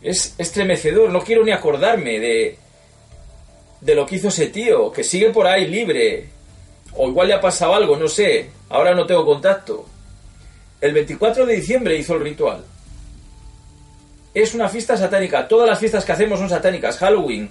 Es 0.00 0.34
estremecedor, 0.38 1.10
no 1.10 1.20
quiero 1.20 1.44
ni 1.44 1.50
acordarme 1.50 2.20
de, 2.20 2.58
de 3.80 3.94
lo 3.94 4.06
que 4.06 4.16
hizo 4.16 4.28
ese 4.28 4.46
tío, 4.46 4.92
que 4.92 5.02
sigue 5.02 5.30
por 5.30 5.46
ahí 5.46 5.66
libre. 5.66 6.28
O 6.94 7.08
igual 7.08 7.28
le 7.28 7.34
ha 7.34 7.40
pasado 7.40 7.74
algo, 7.74 7.96
no 7.96 8.06
sé. 8.06 8.50
Ahora 8.68 8.94
no 8.94 9.06
tengo 9.06 9.24
contacto. 9.24 9.86
El 10.80 10.92
24 10.92 11.44
de 11.44 11.56
diciembre 11.56 11.96
hizo 11.96 12.14
el 12.14 12.22
ritual. 12.22 12.64
Es 14.34 14.54
una 14.54 14.68
fiesta 14.68 14.96
satánica. 14.96 15.48
Todas 15.48 15.68
las 15.68 15.80
fiestas 15.80 16.04
que 16.04 16.12
hacemos 16.12 16.38
son 16.38 16.48
satánicas. 16.48 16.98
Halloween, 16.98 17.50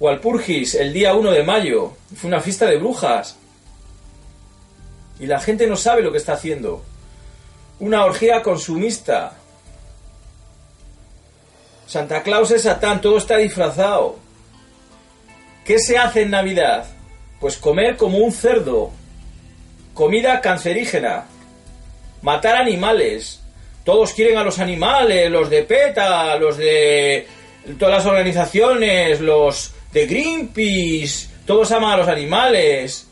Walpurgis, 0.00 0.74
el 0.74 0.92
día 0.92 1.14
1 1.14 1.30
de 1.30 1.44
mayo. 1.44 1.92
Fue 2.16 2.26
una 2.26 2.40
fiesta 2.40 2.66
de 2.66 2.78
brujas. 2.78 3.36
Y 5.20 5.26
la 5.26 5.40
gente 5.40 5.66
no 5.66 5.76
sabe 5.76 6.02
lo 6.02 6.12
que 6.12 6.18
está 6.18 6.34
haciendo. 6.34 6.84
Una 7.80 8.04
orgía 8.04 8.42
consumista. 8.42 9.34
Santa 11.86 12.22
Claus 12.22 12.50
es 12.50 12.62
Satán, 12.62 13.00
todo 13.00 13.18
está 13.18 13.36
disfrazado. 13.36 14.16
¿Qué 15.64 15.78
se 15.78 15.98
hace 15.98 16.22
en 16.22 16.30
Navidad? 16.30 16.86
Pues 17.40 17.56
comer 17.56 17.96
como 17.96 18.18
un 18.18 18.32
cerdo. 18.32 18.90
Comida 19.94 20.40
cancerígena. 20.40 21.26
Matar 22.22 22.56
animales. 22.56 23.40
Todos 23.84 24.12
quieren 24.12 24.36
a 24.36 24.44
los 24.44 24.58
animales, 24.58 25.30
los 25.30 25.48
de 25.48 25.62
PETA, 25.62 26.36
los 26.36 26.56
de 26.58 27.26
todas 27.78 27.94
las 27.96 28.06
organizaciones, 28.06 29.20
los 29.20 29.72
de 29.92 30.06
Greenpeace. 30.06 31.28
Todos 31.46 31.72
aman 31.72 31.92
a 31.92 31.96
los 31.96 32.08
animales. 32.08 33.07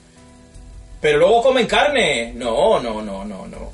Pero 1.01 1.19
luego 1.19 1.43
comen 1.43 1.67
carne. 1.67 2.33
No, 2.35 2.81
no, 2.81 3.03
no, 3.03 3.25
no, 3.25 3.47
no. 3.47 3.73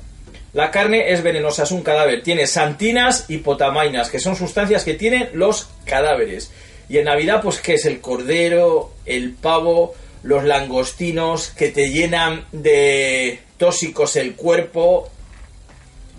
La 0.53 0.69
carne 0.69 1.11
es 1.11 1.23
venenosa, 1.23 1.63
es 1.63 1.71
un 1.71 1.81
cadáver. 1.81 2.21
Tiene 2.21 2.45
santinas 2.45 3.25
y 3.27 3.37
potamainas, 3.37 4.09
que 4.09 4.19
son 4.19 4.35
sustancias 4.35 4.83
que 4.83 4.93
tienen 4.93 5.29
los 5.33 5.69
cadáveres. 5.85 6.51
Y 6.89 6.97
en 6.97 7.05
Navidad, 7.05 7.41
pues, 7.41 7.59
¿qué 7.59 7.75
es 7.75 7.85
el 7.85 8.01
cordero, 8.01 8.91
el 9.05 9.33
pavo, 9.33 9.95
los 10.21 10.43
langostinos 10.43 11.49
que 11.49 11.69
te 11.69 11.89
llenan 11.89 12.45
de 12.51 13.39
tóxicos 13.57 14.15
el 14.15 14.35
cuerpo, 14.35 15.09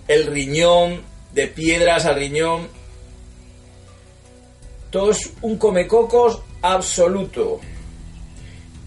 el 0.09 0.27
riñón, 0.27 1.03
de 1.33 1.47
piedras 1.47 2.05
al 2.07 2.17
riñón? 2.17 2.69
Todo 4.91 5.13
es 5.13 5.33
un 5.43 5.59
comecocos 5.59 6.41
absoluto 6.63 7.61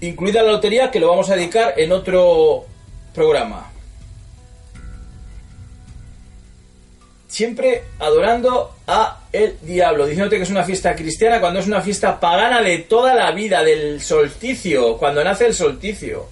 incluida 0.02 0.44
la 0.44 0.52
lotería 0.52 0.92
que 0.92 1.00
lo 1.00 1.10
vamos 1.10 1.30
a 1.30 1.36
dedicar 1.36 1.74
en 1.78 1.92
otro 1.92 2.66
programa. 3.14 3.72
Siempre 7.28 7.84
adorando 8.00 8.76
a 8.88 9.22
el 9.32 9.58
diablo, 9.62 10.06
diciéndote 10.06 10.38
que 10.38 10.44
es 10.44 10.50
una 10.50 10.64
fiesta 10.64 10.96
cristiana 10.96 11.40
cuando 11.40 11.60
es 11.60 11.68
una 11.68 11.82
fiesta 11.82 12.20
pagana 12.20 12.62
de 12.62 12.80
toda 12.80 13.14
la 13.14 13.32
vida, 13.32 13.64
del 13.64 14.02
solsticio, 14.02 14.98
cuando 14.98 15.24
nace 15.24 15.46
el 15.46 15.54
solsticio. 15.54 16.30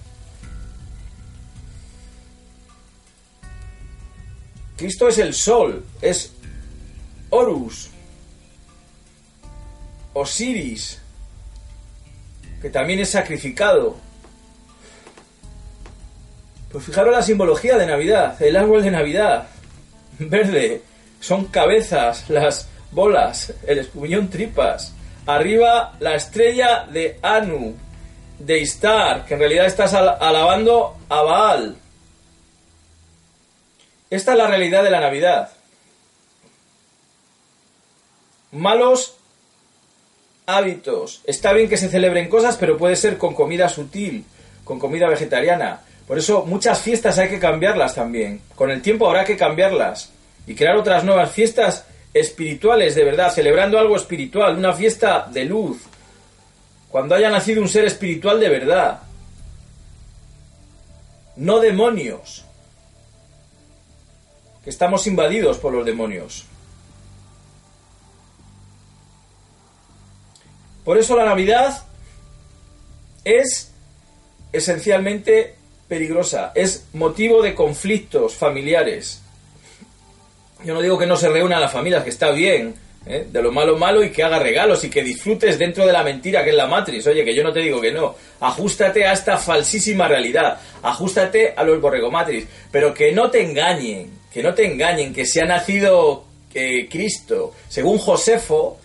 Cristo 4.77 5.07
es 5.07 5.17
el 5.19 5.33
sol, 5.33 5.85
es 6.01 6.33
Horus, 7.29 7.89
Osiris, 10.13 11.01
que 12.61 12.69
también 12.69 12.99
es 12.99 13.09
sacrificado. 13.09 13.95
Pues 16.71 16.83
fijaros 16.85 17.13
la 17.13 17.21
simbología 17.21 17.77
de 17.77 17.85
Navidad, 17.85 18.41
el 18.41 18.57
árbol 18.57 18.83
de 18.83 18.91
Navidad, 18.91 19.47
verde, 20.19 20.81
son 21.19 21.45
cabezas, 21.45 22.29
las 22.29 22.67
bolas, 22.91 23.53
el 23.65 23.79
espumillón 23.79 24.29
tripas, 24.29 24.93
arriba 25.25 25.95
la 25.99 26.15
estrella 26.15 26.85
de 26.91 27.19
Anu, 27.21 27.75
de 28.39 28.59
Istar, 28.59 29.25
que 29.25 29.35
en 29.35 29.39
realidad 29.39 29.65
estás 29.65 29.93
alabando 29.93 30.97
a 31.09 31.21
Baal. 31.21 31.75
Esta 34.09 34.31
es 34.33 34.37
la 34.37 34.47
realidad 34.47 34.83
de 34.83 34.91
la 34.91 34.99
Navidad. 34.99 35.51
Malos 38.51 39.17
hábitos. 40.45 41.21
Está 41.25 41.53
bien 41.53 41.69
que 41.69 41.77
se 41.77 41.89
celebren 41.89 42.29
cosas, 42.29 42.57
pero 42.57 42.77
puede 42.77 42.95
ser 42.95 43.17
con 43.17 43.33
comida 43.33 43.69
sutil, 43.69 44.25
con 44.63 44.79
comida 44.79 45.09
vegetariana. 45.09 45.81
Por 46.07 46.17
eso 46.17 46.45
muchas 46.45 46.81
fiestas 46.81 47.17
hay 47.17 47.29
que 47.29 47.39
cambiarlas 47.39 47.95
también. 47.95 48.41
Con 48.55 48.69
el 48.69 48.81
tiempo 48.81 49.07
habrá 49.07 49.25
que 49.25 49.37
cambiarlas 49.37 50.11
y 50.45 50.55
crear 50.55 50.75
otras 50.75 51.03
nuevas 51.03 51.31
fiestas 51.31 51.85
espirituales 52.13 52.95
de 52.95 53.03
verdad, 53.03 53.33
celebrando 53.33 53.79
algo 53.79 53.95
espiritual, 53.95 54.57
una 54.57 54.73
fiesta 54.73 55.27
de 55.31 55.45
luz. 55.45 55.81
Cuando 56.89 57.15
haya 57.15 57.29
nacido 57.29 57.61
un 57.61 57.67
ser 57.67 57.85
espiritual 57.85 58.39
de 58.39 58.49
verdad. 58.49 58.99
No 61.35 61.59
demonios. 61.59 62.45
Que 64.63 64.69
estamos 64.69 65.05
invadidos 65.07 65.57
por 65.57 65.73
los 65.73 65.85
demonios. 65.85 66.45
Por 70.85 70.99
eso 70.99 71.17
la 71.17 71.25
Navidad 71.25 71.83
es 73.25 73.73
esencialmente 74.53 75.55
peligrosa, 75.87 76.51
es 76.55 76.85
motivo 76.93 77.41
de 77.41 77.55
conflictos 77.55 78.35
familiares. 78.35 79.21
Yo 80.63 80.73
no 80.73 80.81
digo 80.81 80.97
que 80.97 81.07
no 81.07 81.17
se 81.17 81.29
reúna 81.29 81.59
la 81.59 81.69
familia, 81.69 82.03
que 82.03 82.11
está 82.11 82.31
bien, 82.31 82.75
¿eh? 83.05 83.27
de 83.29 83.41
lo 83.41 83.51
malo 83.51 83.77
malo 83.77 84.03
y 84.03 84.11
que 84.11 84.23
haga 84.23 84.39
regalos 84.39 84.83
y 84.83 84.89
que 84.89 85.03
disfrutes 85.03 85.59
dentro 85.59 85.85
de 85.85 85.93
la 85.93 86.03
mentira 86.03 86.43
que 86.43 86.51
es 86.51 86.55
la 86.55 86.67
matriz. 86.67 87.05
Oye, 87.07 87.25
que 87.25 87.35
yo 87.35 87.43
no 87.43 87.51
te 87.51 87.61
digo 87.61 87.81
que 87.81 87.91
no. 87.91 88.15
Ajustate 88.39 89.05
a 89.05 89.13
esta 89.13 89.37
falsísima 89.37 90.07
realidad, 90.07 90.59
ajustate 90.83 91.53
a 91.55 91.63
los 91.63 91.81
borregomatriz, 91.81 92.47
pero 92.71 92.93
que 92.93 93.11
no 93.11 93.29
te 93.29 93.43
engañen, 93.43 94.11
que 94.31 94.43
no 94.43 94.53
te 94.53 94.65
engañen, 94.65 95.13
que 95.13 95.25
se 95.25 95.41
ha 95.41 95.45
nacido 95.45 96.25
eh, 96.53 96.87
Cristo. 96.89 97.53
Según 97.67 97.97
Josefo, 97.97 98.79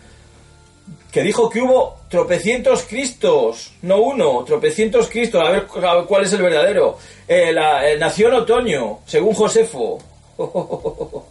que 1.11 1.23
dijo 1.23 1.51
que 1.51 1.61
hubo 1.61 1.99
tropecientos 2.09 2.83
Cristos, 2.83 3.73
no 3.83 3.99
uno, 3.99 4.45
tropecientos 4.45 5.09
Cristos, 5.09 5.43
a 5.43 5.51
ver, 5.51 5.67
cuál 6.07 6.25
es 6.25 6.33
el 6.33 6.43
verdadero. 6.43 6.99
Eh, 7.27 7.53
la, 7.53 7.83
nació 7.99 8.29
en 8.29 8.35
otoño, 8.35 9.01
según 9.07 9.35
Josefo. 9.35 9.99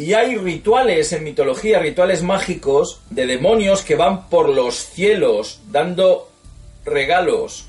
Y 0.00 0.14
hay 0.14 0.34
rituales 0.36 1.12
en 1.12 1.24
mitología, 1.24 1.78
rituales 1.78 2.22
mágicos 2.22 3.02
de 3.10 3.26
demonios 3.26 3.82
que 3.82 3.96
van 3.96 4.30
por 4.30 4.48
los 4.48 4.76
cielos 4.76 5.60
dando 5.70 6.30
regalos. 6.86 7.66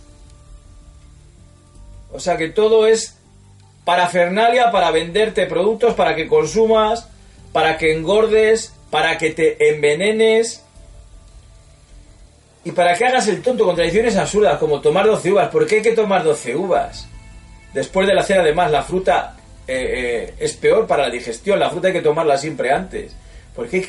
O 2.13 2.19
sea 2.19 2.37
que 2.37 2.47
todo 2.47 2.87
es 2.87 3.17
parafernalia 3.85 4.71
para 4.71 4.91
venderte 4.91 5.45
productos, 5.47 5.93
para 5.93 6.15
que 6.15 6.27
consumas, 6.27 7.09
para 7.51 7.77
que 7.77 7.93
engordes, 7.93 8.73
para 8.89 9.17
que 9.17 9.31
te 9.31 9.69
envenenes 9.69 10.63
y 12.63 12.71
para 12.71 12.95
que 12.95 13.05
hagas 13.05 13.27
el 13.27 13.41
tonto 13.41 13.65
con 13.65 13.75
tradiciones 13.75 14.15
absurdas 14.17 14.59
como 14.59 14.81
tomar 14.81 15.05
12 15.05 15.31
uvas. 15.31 15.49
¿Por 15.49 15.65
qué 15.65 15.77
hay 15.77 15.81
que 15.81 15.93
tomar 15.93 16.23
12 16.23 16.55
uvas? 16.55 17.07
Después 17.73 18.05
de 18.07 18.13
la 18.13 18.23
cena, 18.23 18.41
además, 18.41 18.69
la 18.69 18.83
fruta 18.83 19.35
eh, 19.67 20.27
eh, 20.27 20.33
es 20.39 20.53
peor 20.53 20.85
para 20.85 21.03
la 21.03 21.09
digestión. 21.09 21.59
La 21.59 21.69
fruta 21.69 21.87
hay 21.87 21.93
que 21.93 22.01
tomarla 22.01 22.37
siempre 22.37 22.71
antes. 22.71 23.15
¿Por 23.55 23.67
qué, 23.67 23.81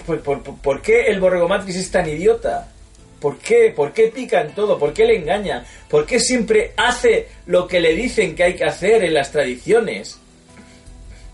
por, 0.62 0.82
qué 0.82 1.06
el 1.06 1.20
borrego 1.20 1.48
es 1.54 1.90
tan 1.90 2.08
idiota? 2.08 2.68
¿Por 3.22 3.38
qué? 3.38 3.72
¿Por 3.74 3.92
qué 3.92 4.08
pica 4.08 4.40
en 4.40 4.52
todo? 4.52 4.80
¿Por 4.80 4.92
qué 4.92 5.04
le 5.04 5.16
engañan? 5.16 5.64
¿Por 5.88 6.04
qué 6.04 6.18
siempre 6.18 6.72
hace 6.76 7.28
lo 7.46 7.68
que 7.68 7.80
le 7.80 7.94
dicen 7.94 8.34
que 8.34 8.42
hay 8.42 8.54
que 8.54 8.64
hacer 8.64 9.04
en 9.04 9.14
las 9.14 9.30
tradiciones? 9.30 10.18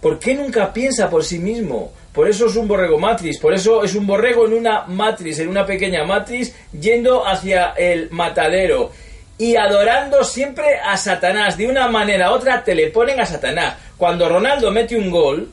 ¿Por 0.02 0.18
qué 0.18 0.35
nunca 0.35 0.71
piensa 0.71 1.09
por 1.09 1.25
sí 1.25 1.38
mismo? 1.38 1.90
Por 2.12 2.28
eso 2.28 2.47
es 2.47 2.57
un 2.57 2.68
borrego 2.68 2.99
matriz, 2.99 3.38
por 3.38 3.54
eso 3.54 3.83
es 3.83 3.95
un 3.95 4.07
borrego 4.07 4.47
en 4.47 4.52
una 4.52 4.83
matriz, 4.83 5.38
en 5.38 5.49
una 5.49 5.64
pequeña 5.64 6.04
matriz, 6.04 6.54
yendo 6.78 7.26
hacia 7.26 7.71
el 7.71 8.11
matadero 8.11 8.92
y 9.38 9.57
adorando 9.57 10.23
siempre 10.25 10.78
a 10.85 10.95
Satanás. 10.99 11.57
De 11.57 11.68
una 11.68 11.88
manera 11.88 12.30
u 12.30 12.35
otra 12.35 12.62
te 12.64 12.75
le 12.75 12.88
ponen 12.88 13.18
a 13.18 13.25
Satanás. 13.25 13.76
Cuando 13.97 14.28
Ronaldo 14.28 14.71
mete 14.71 14.95
un 14.95 15.11
gol, 15.11 15.50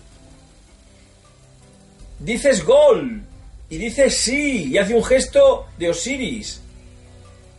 dices 2.20 2.66
gol. 2.66 3.22
Y 3.76 3.78
dices 3.78 4.16
sí, 4.16 4.70
y 4.72 4.78
hace 4.78 4.96
un 4.96 5.04
gesto 5.04 5.66
de 5.78 5.90
Osiris. 5.90 6.62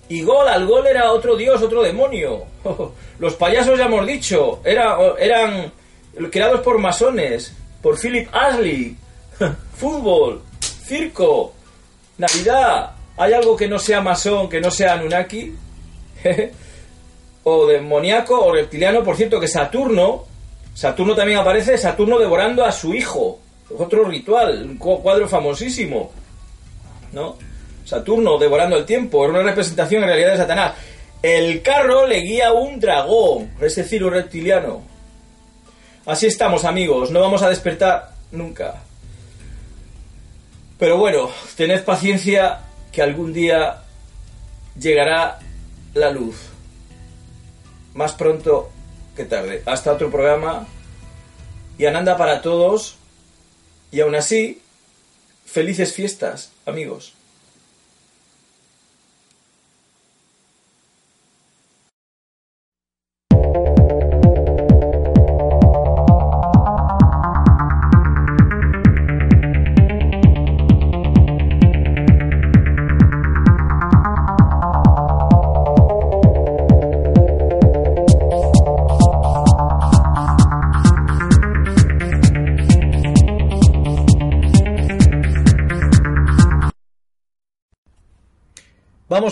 Y 0.09 0.23
gol, 0.23 0.49
al 0.49 0.67
gol 0.67 0.87
era 0.87 1.13
otro 1.13 1.37
dios, 1.37 1.61
otro 1.61 1.83
demonio. 1.83 2.45
Los 3.19 3.35
payasos 3.35 3.79
ya 3.79 3.85
hemos 3.85 4.07
dicho, 4.07 4.61
era, 4.65 4.97
eran 5.19 5.71
creados 6.31 6.63
por 6.63 6.79
masones, 6.79 7.53
por 7.83 7.99
Philip 7.99 8.31
Ashley. 8.33 8.97
Fútbol, 9.77 10.41
circo, 10.87 11.53
Navidad. 12.17 12.93
¿Hay 13.19 13.35
algo 13.35 13.55
que 13.55 13.69
no 13.69 13.79
sea 13.79 14.01
masón, 14.01 14.49
que 14.49 14.59
no 14.59 14.71
sea 14.71 14.95
Anunnaki? 14.95 15.53
o 17.45 17.67
demoníaco 17.67 18.43
o 18.43 18.55
reptiliano, 18.55 19.05
por 19.05 19.19
cierto, 19.19 19.39
que 19.39 19.49
Saturno, 19.49 20.25
Saturno 20.73 21.15
también 21.15 21.41
aparece, 21.41 21.77
Saturno 21.77 22.19
devorando 22.19 22.65
a 22.65 22.73
su 22.73 22.95
hijo. 22.95 23.41
Otro 23.77 24.05
ritual, 24.05 24.63
un 24.63 24.77
cuadro 24.77 25.29
famosísimo. 25.29 26.13
¿No? 27.13 27.37
Saturno 27.85 28.39
devorando 28.39 28.77
el 28.77 28.85
tiempo, 28.85 29.25
era 29.25 29.35
una 29.35 29.43
representación 29.43 30.03
en 30.03 30.09
realidad 30.09 30.33
de 30.33 30.37
Satanás. 30.39 30.75
El 31.23 31.63
carro 31.63 32.07
le 32.07 32.21
guía 32.21 32.53
un 32.53 32.79
dragón, 32.79 33.53
es 33.61 33.77
decir, 33.77 34.05
un 34.05 34.13
reptiliano. 34.13 34.83
Así 36.05 36.27
estamos, 36.27 36.65
amigos, 36.65 37.11
no 37.11 37.21
vamos 37.21 37.43
a 37.43 37.49
despertar 37.49 38.11
nunca. 38.31 38.83
Pero 40.79 40.99
bueno, 40.99 41.31
tened 41.57 41.83
paciencia 41.85 42.61
que 42.93 43.03
algún 43.03 43.33
día 43.33 43.83
llegará 44.79 45.39
la 45.95 46.11
luz. 46.11 46.37
Más 47.95 48.13
pronto 48.13 48.71
que 49.17 49.25
tarde. 49.25 49.63
Hasta 49.65 49.93
otro 49.93 50.11
programa. 50.11 50.67
Y 51.79 51.87
Ananda 51.87 52.17
para 52.17 52.43
todos. 52.43 52.99
Y 53.91 54.01
aún 54.01 54.15
así, 54.15 54.61
felices 55.45 55.93
fiestas, 55.93 56.51
amigos. 56.65 57.15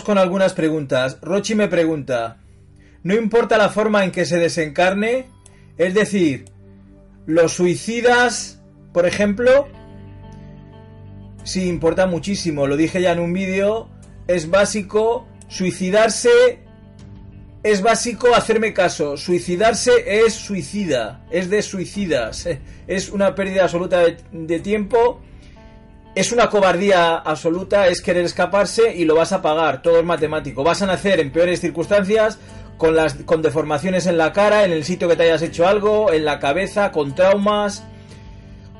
Con 0.02 0.18
algunas 0.18 0.54
preguntas. 0.54 1.18
Rochi 1.22 1.54
me 1.54 1.68
pregunta, 1.68 2.38
¿no 3.04 3.14
importa 3.14 3.56
la 3.56 3.68
forma 3.68 4.04
en 4.04 4.10
que 4.10 4.26
se 4.26 4.38
desencarne? 4.38 5.26
Es 5.78 5.94
decir, 5.94 6.46
los 7.26 7.52
suicidas, 7.52 8.60
por 8.92 9.06
ejemplo, 9.06 9.68
sí 11.44 11.68
importa 11.68 12.06
muchísimo, 12.06 12.66
lo 12.66 12.76
dije 12.76 13.00
ya 13.00 13.12
en 13.12 13.20
un 13.20 13.32
vídeo, 13.32 13.88
es 14.26 14.50
básico 14.50 15.28
suicidarse, 15.48 16.58
es 17.62 17.80
básico 17.80 18.34
hacerme 18.34 18.74
caso, 18.74 19.16
suicidarse 19.16 19.92
es 20.26 20.34
suicida, 20.34 21.24
es 21.30 21.50
de 21.50 21.62
suicidas, 21.62 22.48
es 22.88 23.10
una 23.10 23.34
pérdida 23.34 23.62
absoluta 23.62 24.02
de 24.32 24.60
tiempo 24.60 25.20
es 26.14 26.32
una 26.32 26.48
cobardía 26.48 27.16
absoluta, 27.16 27.88
es 27.88 28.00
querer 28.00 28.24
escaparse 28.24 28.94
y 28.94 29.04
lo 29.04 29.16
vas 29.16 29.32
a 29.32 29.42
pagar, 29.42 29.82
todo 29.82 29.98
es 29.98 30.04
matemático. 30.04 30.62
Vas 30.62 30.82
a 30.82 30.86
nacer 30.86 31.20
en 31.20 31.32
peores 31.32 31.60
circunstancias, 31.60 32.38
con, 32.76 32.94
las, 32.94 33.14
con 33.14 33.42
deformaciones 33.42 34.06
en 34.06 34.18
la 34.18 34.32
cara, 34.32 34.64
en 34.64 34.72
el 34.72 34.84
sitio 34.84 35.08
que 35.08 35.16
te 35.16 35.24
hayas 35.24 35.42
hecho 35.42 35.66
algo, 35.66 36.12
en 36.12 36.24
la 36.24 36.38
cabeza, 36.38 36.92
con 36.92 37.14
traumas, 37.14 37.84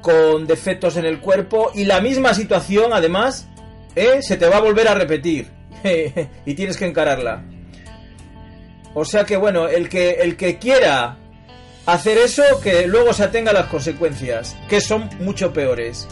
con 0.00 0.46
defectos 0.46 0.96
en 0.96 1.06
el 1.06 1.18
cuerpo 1.20 1.72
y 1.74 1.84
la 1.84 2.00
misma 2.00 2.34
situación 2.34 2.92
además 2.92 3.48
¿eh? 3.96 4.20
se 4.20 4.36
te 4.36 4.46
va 4.46 4.58
a 4.58 4.60
volver 4.60 4.86
a 4.86 4.94
repetir 4.94 5.48
y 6.44 6.54
tienes 6.54 6.76
que 6.76 6.86
encararla. 6.86 7.42
O 8.94 9.04
sea 9.04 9.24
que 9.24 9.36
bueno, 9.36 9.66
el 9.66 9.88
que, 9.88 10.10
el 10.20 10.36
que 10.36 10.58
quiera 10.58 11.16
hacer 11.86 12.18
eso, 12.18 12.42
que 12.62 12.86
luego 12.86 13.12
se 13.12 13.24
atenga 13.24 13.50
a 13.50 13.54
las 13.54 13.66
consecuencias, 13.66 14.56
que 14.68 14.80
son 14.80 15.08
mucho 15.20 15.52
peores. 15.52 16.06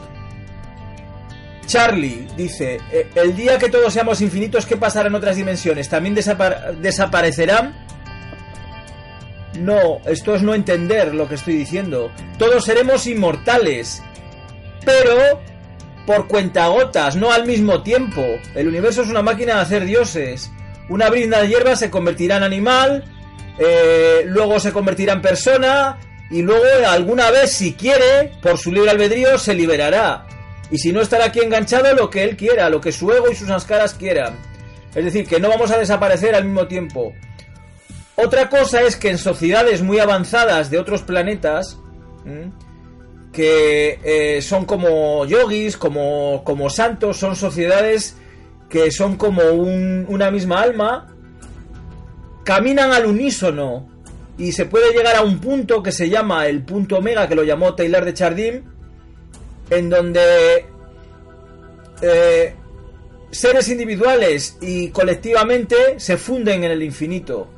Charlie 1.67 2.27
dice, 2.37 2.81
eh, 2.93 3.09
el 3.15 3.37
día 3.37 3.59
que 3.59 3.69
todos 3.69 3.93
seamos 3.93 4.21
infinitos, 4.21 4.67
¿qué 4.67 4.77
pasará 4.77 5.09
en 5.09 5.15
otras 5.15 5.37
dimensiones? 5.37 5.89
¿También 5.89 6.15
desaparecerán? 6.15 7.75
No, 9.59 10.01
esto 10.07 10.35
es 10.35 10.43
no 10.43 10.55
entender 10.55 11.15
lo 11.15 11.29
que 11.29 11.35
estoy 11.35 11.55
diciendo. 11.55 12.11
Todos 12.39 12.65
seremos 12.65 13.07
inmortales, 13.07 14.03
pero 14.85 15.41
por 16.07 16.27
cuentagotas, 16.27 17.17
no 17.17 17.33
al 17.33 17.47
mismo 17.47 17.83
tiempo. 17.83 18.25
El 18.55 18.69
universo 18.69 19.03
es 19.03 19.09
una 19.09 19.23
máquina 19.23 19.57
de 19.57 19.61
hacer 19.61 19.85
dioses. 19.85 20.51
Una 20.89 21.09
brinda 21.11 21.41
de 21.41 21.49
hierba 21.49 21.77
se 21.77 21.91
convertirá 21.91 22.39
en 22.39 22.43
animal, 22.43 23.05
eh, 23.59 24.23
luego 24.27 24.59
se 24.59 24.73
convertirá 24.73 25.13
en 25.13 25.23
persona, 25.23 25.99
y 26.31 26.43
luego 26.43 26.65
alguna 26.89 27.31
vez, 27.31 27.53
si 27.53 27.75
quiere, 27.75 28.33
por 28.41 28.59
su 28.59 28.73
libre 28.73 28.91
albedrío, 28.91 29.39
se 29.39 29.55
liberará. 29.55 30.27
Y 30.73 30.79
si 30.79 30.91
no 30.91 31.03
estará 31.03 31.27
aquí 31.27 31.41
enganchado, 31.41 31.95
lo 31.95 32.09
que 32.09 32.25
él 32.25 32.35
quiera, 32.35 32.71
lo 32.71 32.81
que 32.81 32.93
su 32.93 33.13
ego 33.13 33.31
y 33.31 33.35
sus 33.35 33.65
caras 33.65 33.93
quieran. 33.93 34.35
Es 34.95 35.05
decir, 35.05 35.27
que 35.27 35.39
no 35.39 35.51
vamos 35.51 35.71
a 35.71 35.79
desaparecer 35.79 36.35
al 36.35 36.47
mismo 36.47 36.67
tiempo. 36.67 37.13
Otra 38.17 38.49
cosa 38.49 38.81
es 38.81 38.97
que 38.97 39.11
en 39.11 39.19
sociedades 39.19 39.83
muy 39.83 39.99
avanzadas 39.99 40.71
de 40.71 40.79
otros 40.79 41.03
planetas, 41.03 41.79
que 43.33 43.99
eh, 44.03 44.41
son 44.41 44.65
como 44.65 45.27
yogis, 45.27 45.77
como, 45.77 46.43
como 46.43 46.71
santos, 46.71 47.19
son 47.19 47.37
sociedades 47.37 48.17
que 48.71 48.91
son 48.91 49.17
como 49.17 49.43
una 49.43 50.31
misma 50.31 50.63
alma, 50.63 51.15
caminan 52.45 52.93
al 52.93 53.05
unísono 53.05 53.91
y 54.39 54.53
se 54.53 54.65
puede 54.65 54.95
llegar 54.95 55.17
a 55.17 55.23
un 55.23 55.39
punto 55.39 55.83
que 55.83 55.93
se 55.93 56.09
llama 56.09 56.47
el 56.47 56.63
punto 56.63 56.97
omega, 56.97 57.29
que 57.29 57.35
lo 57.35 57.45
llamó 57.45 57.75
Taylor 57.75 58.07
de 58.07 58.15
Chardin, 58.15 58.72
en 59.73 59.89
donde 59.89 60.67
eh, 62.03 62.55
seres 63.31 63.69
individuales 63.69 64.59
y 64.61 64.91
colectivamente 64.91 65.99
se 65.99 66.19
funden 66.19 66.65
en 66.65 66.71
el 66.73 66.83
infinito. 66.83 67.49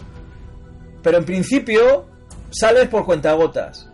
Pero 1.03 1.18
en 1.18 1.24
principio 1.24 2.07
sales 2.50 2.88
por 2.88 3.05
cuentagotas. 3.05 3.88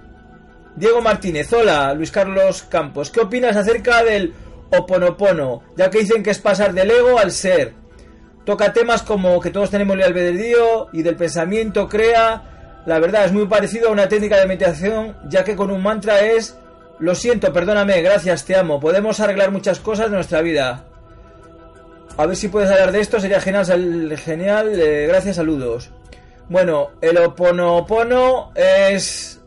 Diego 0.77 1.01
Martínez, 1.01 1.53
hola, 1.53 1.95
Luis 1.95 2.11
Carlos 2.11 2.63
Campos, 2.63 3.11
¿qué 3.11 3.21
opinas 3.21 3.57
acerca 3.57 4.05
del 4.05 4.35
oponopono? 4.71 5.63
Ya 5.77 5.91
que 5.91 6.01
dicen 6.01 6.23
que 6.23 6.31
es 6.31 6.39
pasar 6.39 6.75
del 6.75 6.91
ego 6.91 7.19
al 7.19 7.33
ser. 7.33 7.73
Toca 8.45 8.73
temas 8.73 9.03
como 9.03 9.41
que 9.41 9.51
todos 9.51 9.71
tenemos 9.71 9.97
el 9.97 10.03
albedrío 10.03 10.89
y 10.93 11.03
del 11.03 11.17
pensamiento 11.17 11.89
crea. 11.89 12.83
La 12.87 12.99
verdad 12.99 13.25
es 13.25 13.33
muy 13.33 13.47
parecido 13.47 13.89
a 13.89 13.93
una 13.93 14.09
técnica 14.09 14.39
de 14.39 14.47
meditación, 14.47 15.17
ya 15.29 15.43
que 15.43 15.57
con 15.57 15.71
un 15.71 15.83
mantra 15.83 16.21
es 16.21 16.57
lo 17.01 17.15
siento, 17.15 17.53
perdóname, 17.53 18.03
gracias, 18.03 18.45
te 18.45 18.55
amo. 18.55 18.79
Podemos 18.79 19.21
arreglar 19.21 19.51
muchas 19.51 19.81
cosas 19.81 20.11
de 20.11 20.17
nuestra 20.17 20.43
vida. 20.43 20.85
A 22.17 22.27
ver 22.27 22.37
si 22.37 22.49
puedes 22.49 22.71
hablar 22.71 22.93
de 22.93 23.01
esto, 23.01 23.19
sería 23.19 23.41
genial, 23.41 24.17
genial. 24.19 24.79
Eh, 24.79 25.07
gracias, 25.07 25.37
saludos. 25.37 25.91
Bueno, 26.51 26.91
el 27.01 27.17
Oponopono 27.17 28.53
es 28.55 29.41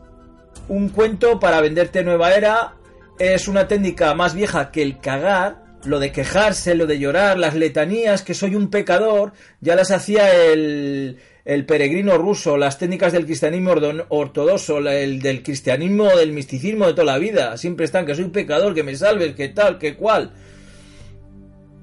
un 0.68 0.88
cuento 0.88 1.38
para 1.38 1.60
venderte 1.60 2.02
nueva 2.02 2.32
era. 2.32 2.74
Es 3.20 3.46
una 3.46 3.68
técnica 3.68 4.12
más 4.14 4.34
vieja 4.34 4.72
que 4.72 4.82
el 4.82 4.98
cagar. 4.98 5.62
Lo 5.84 6.00
de 6.00 6.10
quejarse, 6.10 6.74
lo 6.74 6.86
de 6.86 6.98
llorar, 6.98 7.38
las 7.38 7.54
letanías, 7.54 8.22
que 8.22 8.34
soy 8.34 8.56
un 8.56 8.70
pecador, 8.70 9.32
ya 9.60 9.76
las 9.76 9.90
hacía 9.90 10.34
el, 10.34 11.20
el 11.44 11.66
peregrino 11.66 12.16
ruso, 12.16 12.56
las 12.56 12.78
técnicas 12.78 13.12
del 13.12 13.26
cristianismo 13.26 13.74
ortodoxo, 14.08 14.78
el 14.78 15.20
del 15.20 15.42
cristianismo, 15.42 16.08
del 16.16 16.32
misticismo 16.32 16.86
de 16.86 16.92
toda 16.92 17.04
la 17.04 17.18
vida. 17.18 17.56
Siempre 17.58 17.84
están 17.84 18.06
que 18.06 18.14
soy 18.14 18.24
un 18.24 18.30
pecador, 18.30 18.74
que 18.74 18.82
me 18.82 18.96
salves, 18.96 19.34
que 19.34 19.48
tal, 19.48 19.78
que 19.78 19.94
cual. 19.94 20.32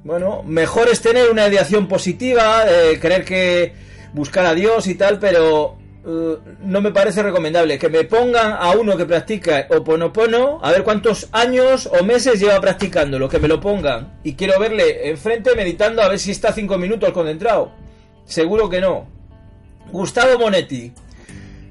Bueno, 0.03 0.41
mejor 0.43 0.89
es 0.89 1.01
tener 1.01 1.29
una 1.29 1.47
ideación 1.47 1.87
positiva, 1.87 2.63
eh, 2.67 2.97
creer 2.99 3.23
que 3.23 3.73
buscar 4.13 4.47
a 4.47 4.55
Dios 4.55 4.87
y 4.87 4.95
tal, 4.95 5.19
pero 5.19 5.77
eh, 6.07 6.37
no 6.61 6.81
me 6.81 6.91
parece 6.91 7.21
recomendable 7.21 7.77
que 7.77 7.87
me 7.87 8.03
pongan 8.05 8.53
a 8.53 8.71
uno 8.71 8.97
que 8.97 9.05
practica 9.05 9.67
Oponopono, 9.69 10.59
a 10.63 10.71
ver 10.71 10.83
cuántos 10.83 11.29
años 11.31 11.87
o 11.99 12.03
meses 12.03 12.39
lleva 12.39 12.59
practicándolo, 12.59 13.29
que 13.29 13.37
me 13.37 13.47
lo 13.47 13.61
pongan. 13.61 14.19
Y 14.23 14.33
quiero 14.33 14.59
verle 14.59 15.07
enfrente 15.11 15.55
meditando 15.55 16.01
a 16.01 16.09
ver 16.09 16.17
si 16.17 16.31
está 16.31 16.51
cinco 16.51 16.79
minutos 16.79 17.11
concentrado. 17.11 17.71
Seguro 18.25 18.67
que 18.67 18.81
no. 18.81 19.20
Gustavo 19.91 20.39
Monetti. 20.39 20.91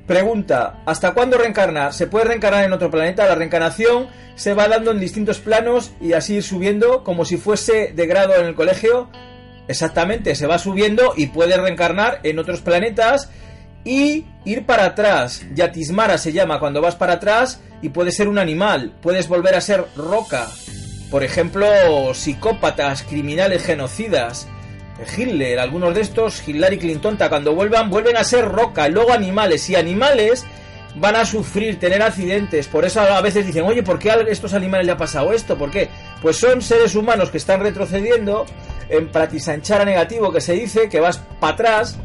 Pregunta, 0.06 0.82
¿hasta 0.86 1.14
cuándo 1.14 1.38
reencarnar? 1.38 1.92
¿Se 1.94 2.06
puede 2.06 2.24
reencarnar 2.24 2.64
en 2.64 2.72
otro 2.72 2.90
planeta? 2.90 3.26
La 3.26 3.36
reencarnación 3.36 4.08
se 4.34 4.54
va 4.54 4.66
dando 4.66 4.90
en 4.90 4.98
distintos 4.98 5.38
planos 5.38 5.92
y 6.00 6.14
así 6.14 6.36
ir 6.36 6.42
subiendo 6.42 7.04
como 7.04 7.24
si 7.24 7.36
fuese 7.36 7.92
de 7.94 8.06
grado 8.06 8.34
en 8.34 8.46
el 8.46 8.54
colegio. 8.54 9.08
Exactamente, 9.68 10.34
se 10.34 10.48
va 10.48 10.58
subiendo 10.58 11.14
y 11.16 11.28
puede 11.28 11.56
reencarnar 11.56 12.18
en 12.24 12.40
otros 12.40 12.60
planetas 12.60 13.30
y 13.84 14.26
ir 14.44 14.66
para 14.66 14.86
atrás. 14.86 15.44
Yatismara 15.54 16.18
se 16.18 16.32
llama 16.32 16.58
cuando 16.58 16.80
vas 16.80 16.96
para 16.96 17.14
atrás 17.14 17.60
y 17.82 17.90
puede 17.90 18.12
ser 18.12 18.28
un 18.28 18.38
animal, 18.38 18.92
puedes 19.00 19.28
volver 19.28 19.54
a 19.54 19.60
ser 19.60 19.84
roca. 19.96 20.48
Por 21.10 21.22
ejemplo, 21.24 21.66
psicópatas, 22.14 23.02
criminales, 23.02 23.64
genocidas. 23.64 24.48
Hitler, 25.16 25.58
algunos 25.58 25.94
de 25.94 26.00
estos, 26.00 26.46
Hitler 26.46 26.72
y 26.74 26.78
Clinton, 26.78 27.16
cuando 27.28 27.54
vuelvan, 27.54 27.90
vuelven 27.90 28.16
a 28.16 28.24
ser 28.24 28.46
roca, 28.46 28.88
luego 28.88 29.12
animales, 29.12 29.68
y 29.70 29.76
animales 29.76 30.44
van 30.96 31.16
a 31.16 31.24
sufrir, 31.24 31.78
tener 31.78 32.02
accidentes, 32.02 32.66
por 32.66 32.84
eso 32.84 33.00
a 33.00 33.20
veces 33.20 33.46
dicen, 33.46 33.64
oye, 33.64 33.82
¿por 33.82 33.98
qué 33.98 34.10
a 34.10 34.20
estos 34.22 34.54
animales 34.54 34.86
le 34.86 34.92
ha 34.92 34.96
pasado 34.96 35.32
esto? 35.32 35.56
¿Por 35.56 35.70
qué? 35.70 35.88
Pues 36.20 36.36
son 36.36 36.62
seres 36.62 36.94
humanos 36.94 37.30
que 37.30 37.38
están 37.38 37.60
retrocediendo 37.60 38.44
en 38.88 39.08
pratisanchara 39.08 39.84
negativo, 39.84 40.32
que 40.32 40.40
se 40.40 40.54
dice 40.54 40.88
que 40.88 41.00
vas 41.00 41.18
para 41.38 41.54
atrás 41.54 41.98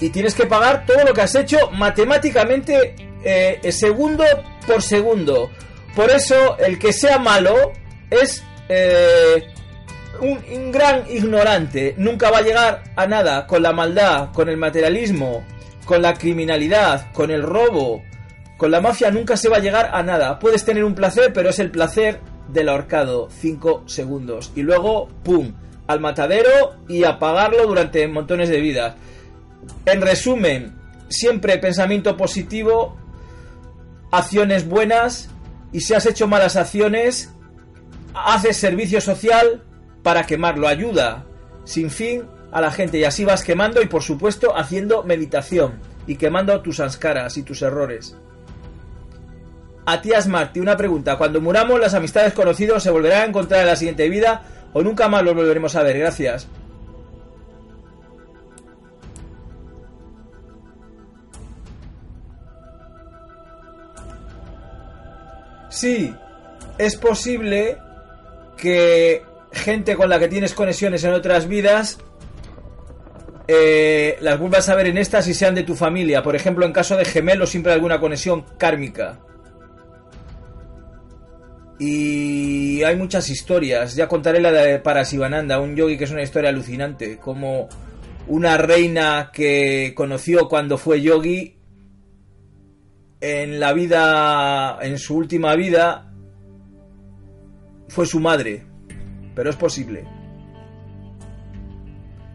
y 0.00 0.10
tienes 0.10 0.34
que 0.34 0.46
pagar 0.46 0.84
todo 0.86 1.04
lo 1.04 1.14
que 1.14 1.22
has 1.22 1.34
hecho 1.34 1.70
matemáticamente 1.72 2.94
eh, 3.24 3.72
segundo 3.72 4.24
por 4.66 4.82
segundo. 4.82 5.50
Por 5.94 6.10
eso 6.10 6.56
el 6.58 6.78
que 6.78 6.92
sea 6.92 7.18
malo 7.18 7.72
es 8.10 8.44
eh, 8.68 9.48
un, 10.20 10.72
gran 10.72 11.04
ignorante 11.10 11.94
nunca 11.96 12.30
va 12.30 12.38
a 12.38 12.42
llegar 12.42 12.84
a 12.96 13.06
nada 13.06 13.46
con 13.46 13.62
la 13.62 13.72
maldad, 13.72 14.32
con 14.32 14.48
el 14.48 14.56
materialismo, 14.56 15.44
con 15.84 16.02
la 16.02 16.14
criminalidad, 16.14 17.12
con 17.12 17.30
el 17.30 17.42
robo, 17.42 18.02
con 18.56 18.70
la 18.70 18.80
mafia 18.80 19.10
nunca 19.10 19.36
se 19.36 19.48
va 19.48 19.58
a 19.58 19.60
llegar 19.60 19.90
a 19.92 20.02
nada. 20.02 20.38
Puedes 20.38 20.64
tener 20.64 20.84
un 20.84 20.94
placer, 20.94 21.32
pero 21.32 21.50
es 21.50 21.58
el 21.58 21.70
placer 21.70 22.20
del 22.48 22.68
ahorcado, 22.68 23.28
5 23.30 23.84
segundos. 23.86 24.52
Y 24.54 24.62
luego, 24.62 25.08
¡pum!, 25.22 25.52
al 25.86 26.00
matadero 26.00 26.76
y 26.88 27.04
apagarlo 27.04 27.66
durante 27.66 28.06
montones 28.08 28.48
de 28.48 28.60
vidas. 28.60 28.94
En 29.86 30.02
resumen, 30.02 30.74
siempre 31.08 31.58
pensamiento 31.58 32.16
positivo, 32.16 32.96
acciones 34.10 34.68
buenas, 34.68 35.30
y 35.72 35.80
si 35.80 35.94
has 35.94 36.06
hecho 36.06 36.26
malas 36.26 36.56
acciones, 36.56 37.30
haces 38.14 38.56
servicio 38.56 39.00
social, 39.00 39.62
para 40.02 40.24
quemarlo, 40.24 40.68
ayuda 40.68 41.24
sin 41.64 41.90
fin 41.90 42.24
a 42.50 42.60
la 42.60 42.70
gente 42.70 42.98
y 42.98 43.04
así 43.04 43.24
vas 43.24 43.44
quemando 43.44 43.82
y 43.82 43.86
por 43.86 44.02
supuesto 44.02 44.56
haciendo 44.56 45.02
meditación 45.02 45.80
y 46.06 46.16
quemando 46.16 46.60
tus 46.62 46.80
ascaras 46.80 47.36
y 47.36 47.42
tus 47.42 47.62
errores. 47.62 48.16
A 49.84 50.02
Tías 50.02 50.28
Marty, 50.28 50.60
una 50.60 50.76
pregunta. 50.76 51.16
Cuando 51.16 51.40
muramos, 51.40 51.80
las 51.80 51.94
amistades 51.94 52.34
conocidos 52.34 52.82
se 52.82 52.90
volverán 52.90 53.22
a 53.22 53.26
encontrar 53.26 53.60
en 53.60 53.66
la 53.68 53.76
siguiente 53.76 54.08
vida 54.08 54.42
o 54.72 54.82
nunca 54.82 55.08
más 55.08 55.22
los 55.22 55.34
volveremos 55.34 55.74
a 55.76 55.82
ver. 55.82 55.98
Gracias. 55.98 56.46
Sí, 65.70 66.14
es 66.76 66.96
posible 66.96 67.78
que 68.56 69.22
gente 69.58 69.96
con 69.96 70.08
la 70.08 70.18
que 70.18 70.28
tienes 70.28 70.54
conexiones 70.54 71.04
en 71.04 71.12
otras 71.12 71.46
vidas, 71.48 71.98
eh, 73.46 74.18
las 74.20 74.38
vuelvas 74.38 74.68
a 74.68 74.74
ver 74.74 74.88
en 74.88 74.98
estas 74.98 75.26
y 75.26 75.34
sean 75.34 75.54
de 75.54 75.62
tu 75.62 75.74
familia. 75.74 76.22
Por 76.22 76.36
ejemplo, 76.36 76.66
en 76.66 76.72
caso 76.72 76.96
de 76.96 77.04
gemelos 77.06 77.50
siempre 77.50 77.72
hay 77.72 77.76
alguna 77.76 77.98
conexión 77.98 78.44
kármica. 78.58 79.20
Y 81.78 82.82
hay 82.82 82.96
muchas 82.96 83.30
historias. 83.30 83.94
Ya 83.94 84.06
contaré 84.06 84.40
la 84.40 84.52
de 84.52 84.78
Parasivananda, 84.80 85.60
un 85.60 85.76
yogi 85.76 85.96
que 85.96 86.04
es 86.04 86.10
una 86.10 86.22
historia 86.22 86.50
alucinante. 86.50 87.16
Como 87.18 87.68
una 88.26 88.58
reina 88.58 89.30
que 89.32 89.94
conoció 89.96 90.48
cuando 90.48 90.76
fue 90.76 91.00
yogi 91.00 91.56
en 93.20 93.58
la 93.60 93.72
vida, 93.72 94.78
en 94.82 94.98
su 94.98 95.16
última 95.16 95.54
vida, 95.56 96.12
fue 97.88 98.04
su 98.04 98.20
madre 98.20 98.67
pero 99.38 99.50
es 99.50 99.56
posible. 99.56 100.02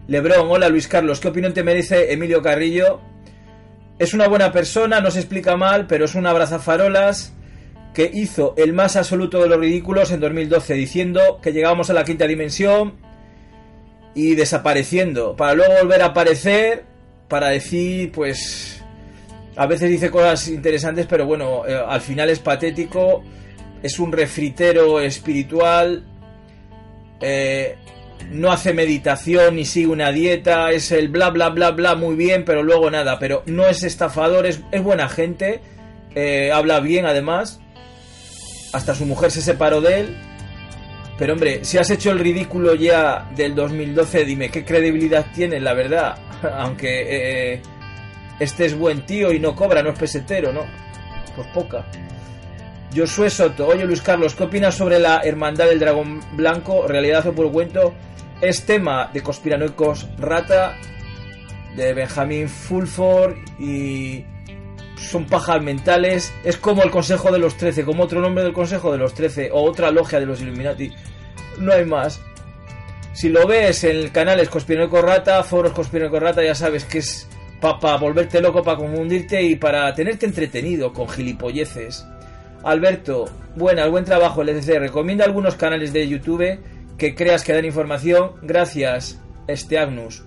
Lebrón, 0.08 0.48
hola 0.50 0.70
Luis 0.70 0.88
Carlos, 0.88 1.20
¿qué 1.20 1.28
opinión 1.28 1.54
te 1.54 1.62
merece 1.62 2.14
Emilio 2.14 2.42
Carrillo? 2.42 3.02
Es 4.00 4.14
una 4.14 4.30
buena 4.30 4.54
persona, 4.54 5.02
no 5.02 5.12
se 5.12 5.20
explica 5.20 5.58
mal, 5.58 5.86
pero 5.86 6.06
es 6.06 6.16
un 6.16 6.26
abrazafarolas 6.26 7.34
que 7.94 8.10
hizo 8.14 8.54
el 8.56 8.72
más 8.72 8.96
absoluto 8.96 9.42
de 9.42 9.50
los 9.50 9.60
ridículos 9.60 10.12
en 10.12 10.22
2012, 10.22 10.76
diciendo 10.76 11.42
que 11.44 11.52
llegábamos 11.52 11.90
a 11.90 11.94
la 11.94 12.06
quinta 12.06 12.26
dimensión 12.26 12.94
y 14.16 14.36
desapareciendo, 14.36 15.36
para 15.36 15.56
luego 15.56 15.74
volver 15.82 16.04
a 16.04 16.06
aparecer, 16.06 16.86
para 17.28 17.50
decir, 17.50 18.14
pues, 18.14 18.82
a 19.58 19.66
veces 19.68 19.90
dice 19.90 20.10
cosas 20.10 20.48
interesantes, 20.48 21.06
pero 21.06 21.26
bueno, 21.26 21.68
eh, 21.68 21.78
al 21.86 22.00
final 22.00 22.30
es 22.30 22.40
patético, 22.40 23.26
es 23.82 24.00
un 24.00 24.14
refritero 24.14 25.02
espiritual, 25.02 26.06
eh, 27.24 27.78
no 28.32 28.52
hace 28.52 28.74
meditación 28.74 29.56
ni 29.56 29.66
sigue 29.66 29.88
una 29.88 30.12
dieta, 30.12 30.72
es 30.72 30.92
el 30.92 31.08
bla 31.08 31.30
bla 31.30 31.50
bla 31.50 31.72
bla 31.72 31.96
muy 31.96 32.16
bien, 32.16 32.44
pero 32.46 32.64
luego 32.64 32.92
nada, 32.92 33.18
pero 33.18 33.44
no 33.46 33.66
es 33.66 33.84
estafador, 33.84 34.46
es, 34.46 34.62
buena 34.84 35.08
gente, 35.08 35.62
eh, 36.16 36.52
habla 36.52 36.80
bien 36.82 37.06
además, 37.06 37.62
hasta 38.74 38.94
su 38.94 39.06
mujer 39.06 39.32
se 39.32 39.42
separó 39.42 39.82
de 39.82 40.02
él, 40.02 40.18
pero 41.18 41.34
hombre, 41.34 41.64
si 41.64 41.78
has 41.78 41.90
hecho 41.90 42.12
el 42.12 42.20
ridículo 42.20 42.76
ya 42.76 43.30
del 43.36 43.56
2012, 43.56 44.26
dime 44.26 44.50
qué 44.50 44.66
credibilidad 44.66 45.28
tiene, 45.34 45.60
la 45.60 45.74
verdad, 45.74 46.18
aunque 46.58 47.54
eh, 47.54 47.62
este 48.40 48.66
es 48.66 48.78
buen 48.78 49.06
tío 49.06 49.32
y 49.32 49.40
no 49.40 49.56
cobra, 49.56 49.82
no 49.82 49.92
es 49.92 50.00
pesetero, 50.00 50.52
¿no? 50.52 50.62
Pues 51.36 51.48
poca. 51.48 51.86
Josué 52.96 53.30
Soto, 53.30 53.68
oye 53.68 53.86
Luis 53.86 54.02
Carlos, 54.02 54.36
¿qué 54.36 54.44
opinas 54.44 54.76
sobre 54.76 55.00
la 55.00 55.22
Hermandad 55.24 55.66
del 55.66 55.80
Dragón 55.80 56.22
Blanco? 56.34 56.88
¿Realidad 56.88 57.26
o 57.26 57.34
por 57.34 57.52
cuento? 57.52 57.94
Es 58.40 58.66
tema 58.66 59.10
de 59.12 59.22
conspiranoicos 59.22 60.08
rata, 60.18 60.76
de 61.76 61.94
Benjamin 61.94 62.48
Fulford 62.48 63.36
y 63.60 64.24
son 64.98 65.26
pajas 65.26 65.62
mentales. 65.62 66.34
Es 66.44 66.58
como 66.58 66.84
el 66.84 66.92
Consejo 66.92 67.32
de 67.32 67.40
los 67.40 67.58
Trece, 67.58 67.84
como 67.84 68.04
otro 68.04 68.22
nombre 68.22 68.44
del 68.44 68.54
Consejo 68.54 68.92
de 68.92 68.98
los 68.98 69.14
Trece 69.14 69.50
o 69.52 69.64
otra 69.64 69.90
logia 69.90 70.20
de 70.20 70.26
los 70.26 70.42
Illuminati. 70.42 70.92
No 71.60 71.74
hay 71.74 71.86
más. 71.86 72.22
Si 73.14 73.30
lo 73.30 73.48
ves 73.48 73.84
en 73.84 73.98
el 73.98 74.12
canal 74.12 74.40
es 74.40 74.50
Conspiranoico 74.50 75.02
Rata, 75.02 75.44
foros 75.44 75.74
Conspiranoico 75.74 76.20
Rata, 76.20 76.44
ya 76.44 76.56
sabes 76.56 76.86
que 76.86 77.00
es 77.00 77.28
para 77.60 77.98
volverte 77.98 78.42
loco, 78.42 78.62
para 78.62 78.78
confundirte 78.78 79.42
y 79.42 79.56
para 79.56 79.94
tenerte 79.94 80.26
entretenido 80.26 80.92
con 80.92 81.08
gilipolleces. 81.08 82.06
Alberto, 82.64 83.26
buena, 83.56 83.88
buen 83.88 84.06
trabajo, 84.06 84.42
LCC. 84.42 84.80
Recomienda 84.80 85.26
algunos 85.26 85.56
canales 85.56 85.92
de 85.92 86.08
YouTube 86.08 86.60
que 86.98 87.14
creas 87.14 87.44
que 87.44 87.54
dan 87.54 87.66
información. 87.66 88.32
Gracias. 88.42 89.20
este 89.48 89.78
Agnus. 89.78 90.24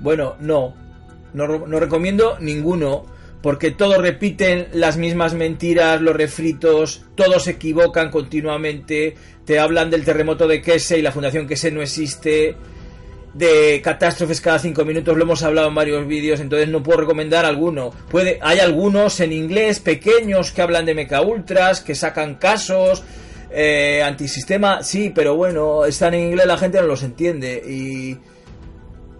Bueno, 0.00 0.36
no. 0.40 0.74
No, 1.32 1.46
no 1.66 1.80
recomiendo 1.80 2.38
ninguno. 2.40 3.06
Porque 3.40 3.70
todos 3.70 3.98
repiten 3.98 4.66
las 4.72 4.96
mismas 4.96 5.32
mentiras, 5.32 6.00
los 6.00 6.16
refritos, 6.16 7.04
todos 7.14 7.44
se 7.44 7.52
equivocan 7.52 8.10
continuamente. 8.10 9.14
Te 9.44 9.60
hablan 9.60 9.90
del 9.90 10.04
terremoto 10.04 10.48
de 10.48 10.60
Kese 10.60 10.98
y 10.98 11.02
la 11.02 11.12
fundación 11.12 11.46
Kese 11.46 11.70
no 11.70 11.80
existe 11.80 12.56
de 13.38 13.80
catástrofes 13.82 14.40
cada 14.40 14.58
cinco 14.58 14.84
minutos, 14.84 15.16
lo 15.16 15.22
hemos 15.22 15.44
hablado 15.44 15.68
en 15.68 15.74
varios 15.74 16.06
vídeos, 16.06 16.40
entonces 16.40 16.68
no 16.68 16.82
puedo 16.82 17.00
recomendar 17.00 17.44
alguno. 17.44 17.90
Puede, 18.10 18.38
hay 18.42 18.58
algunos 18.58 19.20
en 19.20 19.32
inglés 19.32 19.78
pequeños 19.78 20.50
que 20.50 20.60
hablan 20.60 20.84
de 20.84 20.94
mecha 20.94 21.22
ultras, 21.22 21.80
que 21.80 21.94
sacan 21.94 22.34
casos, 22.34 23.04
eh, 23.50 24.02
antisistema, 24.02 24.82
sí, 24.82 25.12
pero 25.14 25.36
bueno, 25.36 25.84
están 25.84 26.14
en 26.14 26.30
inglés, 26.30 26.46
la 26.46 26.58
gente 26.58 26.80
no 26.80 26.88
los 26.88 27.04
entiende 27.04 27.62
y 27.64 28.18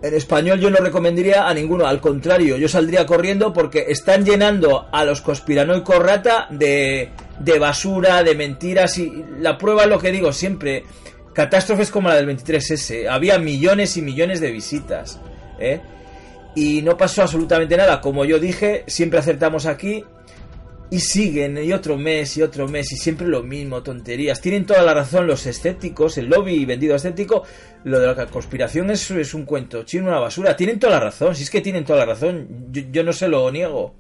en 0.02 0.14
español 0.14 0.59
yo 0.59 0.68
no 0.70 0.78
recomendaría 0.78 1.48
a 1.48 1.54
ninguno, 1.54 1.87
al 1.87 2.00
contrario, 2.00 2.57
yo 2.57 2.68
saldría 2.68 3.07
corriendo 3.07 3.52
porque 3.52 3.87
están 3.88 4.24
llenando 4.24 4.88
a 4.90 5.04
los 5.04 5.20
conspiranoicos 5.20 5.98
rata 5.98 6.48
de, 6.50 7.11
de 7.38 7.59
basura, 7.61 8.24
de 8.24 8.35
mentiras 8.35 8.98
y 8.98 9.24
la 9.38 9.57
prueba 9.57 9.85
es 9.85 9.88
lo 9.88 10.00
que 10.00 10.11
digo 10.11 10.33
siempre 10.33 10.85
Catástrofes 11.38 11.92
como 11.92 12.09
la 12.09 12.16
del 12.16 12.27
23S. 12.27 13.07
Había 13.09 13.38
millones 13.38 13.96
y 13.96 14.03
millones 14.03 14.40
de 14.40 14.51
visitas. 14.51 15.20
¿eh? 15.61 15.81
Y 16.57 16.83
no 16.83 16.96
pasó 16.96 17.22
absolutamente 17.22 17.77
nada. 17.77 18.01
Como 18.01 18.24
yo 18.24 18.40
dije, 18.40 18.83
siempre 18.88 19.20
acertamos 19.20 19.64
aquí. 19.64 20.03
Y 20.90 20.98
siguen, 20.98 21.57
y 21.62 21.72
otro 21.72 21.96
mes, 21.96 22.37
y 22.38 22.42
otro 22.42 22.66
mes, 22.66 22.90
y 22.90 22.96
siempre 22.96 23.29
lo 23.29 23.44
mismo, 23.44 23.85
tonterías. 23.85 24.40
Tienen 24.40 24.66
toda 24.66 24.83
la 24.83 24.94
razón 24.94 25.29
los 25.29 25.46
escépticos, 25.46 26.18
el 26.18 26.27
lobby 26.27 26.64
vendido 26.64 26.96
escéptico. 26.96 27.44
Lo 27.85 28.01
de 28.01 28.09
la 28.09 28.27
conspiración 28.27 28.90
es, 28.90 29.09
es 29.12 29.33
un 29.33 29.44
cuento 29.44 29.85
chino, 29.85 30.09
una 30.09 30.18
basura. 30.18 30.57
Tienen 30.57 30.81
toda 30.81 30.94
la 30.94 31.01
razón, 31.05 31.37
si 31.37 31.44
es 31.44 31.51
que 31.51 31.61
tienen 31.61 31.85
toda 31.85 32.01
la 32.01 32.07
razón. 32.07 32.48
Yo, 32.72 32.83
yo 32.90 33.05
no 33.05 33.12
se 33.12 33.29
lo 33.29 33.48
niego. 33.53 33.94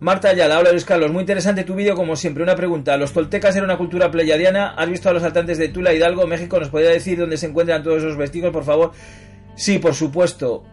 Marta 0.00 0.30
Ayala, 0.30 0.58
hola 0.58 0.72
Luis 0.72 0.86
Carlos, 0.86 1.12
muy 1.12 1.20
interesante 1.20 1.62
tu 1.62 1.74
vídeo 1.74 1.94
como 1.94 2.16
siempre. 2.16 2.42
Una 2.42 2.56
pregunta, 2.56 2.96
¿los 2.96 3.12
toltecas 3.12 3.54
eran 3.54 3.68
una 3.68 3.76
cultura 3.76 4.10
pleyadiana? 4.10 4.70
¿Has 4.70 4.88
visto 4.88 5.10
a 5.10 5.12
los 5.12 5.20
saltantes 5.20 5.58
de 5.58 5.68
Tula, 5.68 5.92
Hidalgo, 5.92 6.26
México? 6.26 6.58
¿Nos 6.58 6.70
podría 6.70 6.88
decir 6.88 7.18
dónde 7.18 7.36
se 7.36 7.48
encuentran 7.48 7.82
todos 7.82 7.98
esos 7.98 8.16
vestigios, 8.16 8.50
por 8.50 8.64
favor? 8.64 8.92
Sí, 9.56 9.78
por 9.78 9.94
supuesto. 9.94 10.64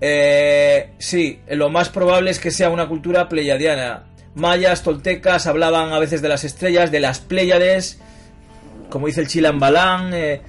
Eh, 0.00 0.90
sí, 0.96 1.40
lo 1.48 1.70
más 1.70 1.88
probable 1.88 2.30
es 2.30 2.38
que 2.38 2.52
sea 2.52 2.70
una 2.70 2.86
cultura 2.86 3.28
pleyadiana. 3.28 4.04
Mayas, 4.36 4.84
toltecas, 4.84 5.48
hablaban 5.48 5.92
a 5.92 5.98
veces 5.98 6.22
de 6.22 6.28
las 6.28 6.44
estrellas, 6.44 6.92
de 6.92 7.00
las 7.00 7.18
Pléyades, 7.18 8.00
como 8.90 9.08
dice 9.08 9.22
el 9.22 9.26
Chilambalán. 9.26 10.14
Eh, 10.14 10.40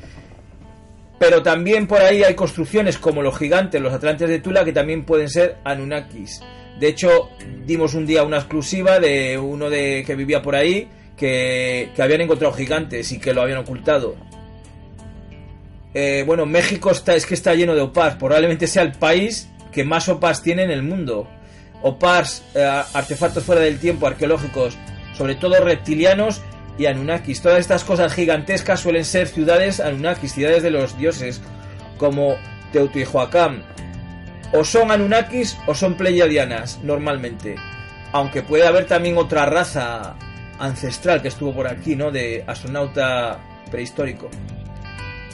pero 1.17 1.41
también 1.41 1.87
por 1.87 1.99
ahí 1.99 2.21
hay 2.21 2.35
construcciones 2.35 2.99
como 2.99 3.23
los 3.23 3.35
gigantes, 3.39 3.81
los 3.81 3.91
atlantes 3.91 4.29
de 4.29 4.37
Tula, 4.37 4.63
que 4.63 4.71
también 4.71 5.03
pueden 5.03 5.29
ser 5.31 5.57
Anunnakis. 5.63 6.43
De 6.79 6.87
hecho, 6.87 7.29
dimos 7.65 7.93
un 7.93 8.05
día 8.05 8.23
una 8.23 8.37
exclusiva 8.37 8.99
de 8.99 9.37
uno 9.37 9.69
de 9.69 10.03
que 10.05 10.15
vivía 10.15 10.41
por 10.41 10.55
ahí 10.55 10.87
que, 11.17 11.89
habían 11.97 12.21
encontrado 12.21 12.53
gigantes 12.53 13.11
y 13.11 13.19
que 13.19 13.33
lo 13.33 13.41
habían 13.41 13.57
ocultado. 13.57 14.15
Eh, 15.93 16.23
bueno, 16.25 16.45
México 16.45 16.91
está, 16.91 17.15
es 17.15 17.25
que 17.25 17.33
está 17.33 17.55
lleno 17.55 17.73
de 17.73 17.81
OPARs. 17.81 18.15
Probablemente 18.15 18.67
sea 18.67 18.83
el 18.83 18.91
país 18.91 19.49
que 19.71 19.83
más 19.83 20.07
OPARs 20.07 20.43
tiene 20.43 20.63
en 20.63 20.71
el 20.71 20.83
mundo. 20.83 21.27
OPARs, 21.81 22.43
eh, 22.53 22.83
artefactos 22.93 23.43
fuera 23.43 23.61
del 23.61 23.79
tiempo, 23.79 24.05
arqueológicos, 24.05 24.77
sobre 25.17 25.35
todo 25.35 25.59
reptilianos 25.59 26.41
y 26.77 26.85
Anunnakis. 26.85 27.41
Todas 27.41 27.59
estas 27.59 27.83
cosas 27.83 28.13
gigantescas 28.13 28.79
suelen 28.79 29.05
ser 29.05 29.27
ciudades 29.27 29.79
Anunnakis, 29.79 30.33
ciudades 30.33 30.61
de 30.61 30.69
los 30.69 30.97
dioses, 30.99 31.41
como 31.97 32.35
Teotihuacán, 32.71 33.63
o 34.53 34.63
son 34.63 34.91
Anunnakis 34.91 35.57
o 35.67 35.73
son 35.73 35.95
Pleiadianas, 35.95 36.79
normalmente. 36.83 37.55
Aunque 38.11 38.41
puede 38.41 38.65
haber 38.65 38.85
también 38.85 39.17
otra 39.17 39.45
raza 39.45 40.15
ancestral 40.59 41.21
que 41.21 41.27
estuvo 41.27 41.53
por 41.53 41.67
aquí, 41.67 41.95
¿no? 41.95 42.11
De 42.11 42.43
astronauta 42.47 43.39
prehistórico. 43.69 44.29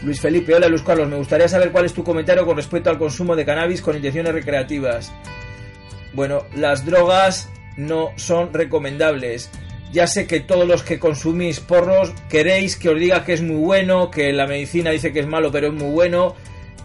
Luis 0.03 0.19
Felipe, 0.19 0.53
hola 0.53 0.67
Luis 0.67 0.81
Carlos, 0.81 1.07
me 1.07 1.15
gustaría 1.15 1.47
saber 1.47 1.71
cuál 1.71 1.85
es 1.85 1.93
tu 1.93 2.03
comentario 2.03 2.45
con 2.45 2.57
respecto 2.57 2.89
al 2.89 2.97
consumo 2.97 3.35
de 3.35 3.45
cannabis 3.45 3.81
con 3.81 3.95
intenciones 3.95 4.33
recreativas. 4.33 5.13
Bueno, 6.13 6.43
las 6.55 6.85
drogas 6.85 7.49
no 7.77 8.09
son 8.17 8.53
recomendables. 8.53 9.49
Ya 9.93 10.07
sé 10.07 10.27
que 10.27 10.39
todos 10.39 10.67
los 10.67 10.83
que 10.83 10.99
consumís 10.99 11.59
porros 11.59 12.13
queréis 12.27 12.75
que 12.75 12.89
os 12.89 12.99
diga 12.99 13.23
que 13.23 13.33
es 13.33 13.41
muy 13.41 13.55
bueno, 13.55 14.11
que 14.11 14.33
la 14.33 14.47
medicina 14.47 14.89
dice 14.89 15.13
que 15.13 15.19
es 15.19 15.27
malo, 15.27 15.51
pero 15.51 15.67
es 15.67 15.73
muy 15.73 15.91
bueno, 15.91 16.35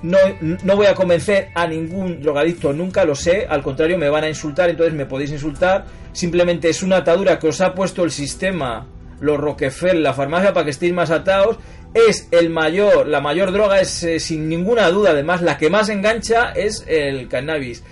no, 0.02 0.18
no 0.40 0.76
voy 0.76 0.86
a 0.86 0.94
convencer 0.94 1.48
a 1.54 1.66
ningún 1.66 2.22
drogadicto, 2.22 2.72
nunca 2.72 3.04
lo 3.04 3.14
sé, 3.14 3.46
al 3.48 3.62
contrario 3.62 3.98
me 3.98 4.08
van 4.08 4.24
a 4.24 4.28
insultar, 4.28 4.70
entonces 4.70 4.94
me 4.94 5.06
podéis 5.06 5.32
insultar. 5.32 5.86
Simplemente 6.12 6.68
es 6.68 6.82
una 6.82 6.98
atadura 6.98 7.38
que 7.38 7.48
os 7.48 7.60
ha 7.60 7.74
puesto 7.74 8.04
el 8.04 8.10
sistema, 8.10 8.86
los 9.20 9.38
Rockefeller, 9.38 9.96
la 9.96 10.14
farmacia 10.14 10.52
para 10.52 10.64
que 10.64 10.70
estéis 10.70 10.92
más 10.92 11.10
atados. 11.10 11.58
Es 11.94 12.28
el 12.30 12.50
mayor, 12.50 13.08
la 13.08 13.20
mayor 13.20 13.50
droga 13.50 13.80
es 13.80 14.02
eh, 14.04 14.20
sin 14.20 14.48
ninguna 14.48 14.88
duda, 14.90 15.10
además 15.10 15.42
la 15.42 15.58
que 15.58 15.70
más 15.70 15.88
engancha 15.88 16.52
es 16.52 16.84
el 16.86 17.28
cannabis. 17.28 17.82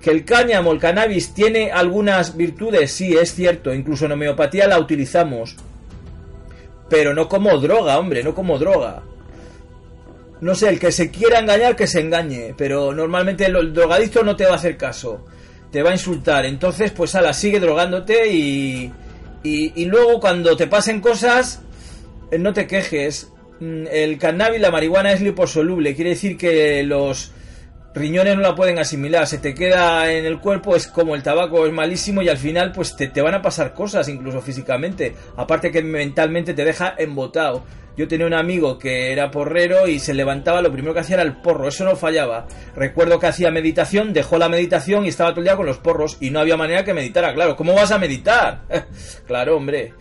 Que 0.00 0.10
el 0.10 0.24
cáñamo, 0.24 0.72
el 0.72 0.80
cannabis 0.80 1.34
tiene 1.34 1.70
algunas 1.70 2.36
virtudes, 2.36 2.90
sí, 2.90 3.16
es 3.16 3.34
cierto, 3.34 3.72
incluso 3.72 4.06
en 4.06 4.12
homeopatía 4.12 4.66
la 4.66 4.78
utilizamos. 4.78 5.56
Pero 6.90 7.14
no 7.14 7.28
como 7.28 7.58
droga, 7.58 7.98
hombre, 7.98 8.22
no 8.22 8.34
como 8.34 8.58
droga 8.58 9.02
no 10.44 10.54
sé, 10.54 10.68
el 10.68 10.78
que 10.78 10.92
se 10.92 11.10
quiera 11.10 11.38
engañar, 11.38 11.74
que 11.74 11.86
se 11.86 12.00
engañe. 12.00 12.52
Pero 12.54 12.92
normalmente 12.92 13.46
el, 13.46 13.72
drogadicto 13.72 14.22
no 14.22 14.36
te 14.36 14.44
va 14.44 14.52
a 14.52 14.56
hacer 14.56 14.76
caso. 14.76 15.24
Te 15.72 15.82
va 15.82 15.88
a 15.88 15.94
insultar. 15.94 16.44
Entonces, 16.44 16.90
pues 16.90 17.14
ala, 17.14 17.32
sigue 17.32 17.60
drogándote 17.60 18.30
y, 18.30 18.92
y, 19.42 19.84
luego 19.86 20.20
cuando 20.20 20.54
te 20.54 20.66
pasen 20.66 21.00
cosas, 21.00 21.62
eh, 22.30 22.38
no 22.38 22.52
te 22.52 22.66
quejes. 22.66 23.32
Mm, 23.58 23.86
el 23.90 24.18
cannabis, 24.18 24.60
la 24.60 24.70
marihuana 24.70 25.12
es 25.12 25.22
liposoluble. 25.22 25.94
Quiere 25.94 26.10
decir 26.10 26.36
que 26.36 26.82
los 26.82 27.32
riñones 27.94 28.36
no 28.36 28.42
la 28.42 28.54
pueden 28.54 28.78
asimilar. 28.78 29.26
Se 29.26 29.38
te 29.38 29.54
queda 29.54 30.12
en 30.12 30.24
el 30.26 30.40
cuerpo, 30.40 30.76
es 30.76 30.86
como 30.86 31.14
el 31.14 31.22
tabaco, 31.22 31.66
es 31.66 31.72
malísimo 31.72 32.22
y 32.22 32.28
al 32.28 32.38
final 32.38 32.72
pues 32.72 32.96
te, 32.96 33.08
te 33.08 33.22
van 33.22 33.34
a 33.34 33.42
pasar 33.42 33.72
cosas, 33.72 34.08
incluso 34.08 34.40
físicamente. 34.42 35.14
Aparte 35.36 35.70
que 35.70 35.82
mentalmente 35.82 36.54
te 36.54 36.64
deja 36.64 36.94
embotado. 36.98 37.64
Yo 37.96 38.08
tenía 38.08 38.26
un 38.26 38.34
amigo 38.34 38.76
que 38.76 39.12
era 39.12 39.30
porrero 39.30 39.86
y 39.86 40.00
se 40.00 40.14
levantaba, 40.14 40.60
lo 40.60 40.72
primero 40.72 40.92
que 40.92 41.00
hacía 41.00 41.14
era 41.14 41.22
el 41.22 41.36
porro, 41.36 41.68
eso 41.68 41.84
no 41.84 41.94
fallaba. 41.94 42.48
Recuerdo 42.74 43.20
que 43.20 43.28
hacía 43.28 43.52
meditación, 43.52 44.12
dejó 44.12 44.36
la 44.36 44.48
meditación 44.48 45.04
y 45.04 45.08
estaba 45.08 45.30
todo 45.30 45.40
el 45.40 45.44
día 45.44 45.56
con 45.56 45.66
los 45.66 45.78
porros 45.78 46.16
y 46.20 46.30
no 46.30 46.40
había 46.40 46.56
manera 46.56 46.84
que 46.84 46.92
meditara, 46.92 47.32
claro. 47.32 47.54
¿Cómo 47.54 47.72
vas 47.72 47.92
a 47.92 47.98
meditar? 47.98 48.62
claro, 49.26 49.56
hombre. 49.56 49.94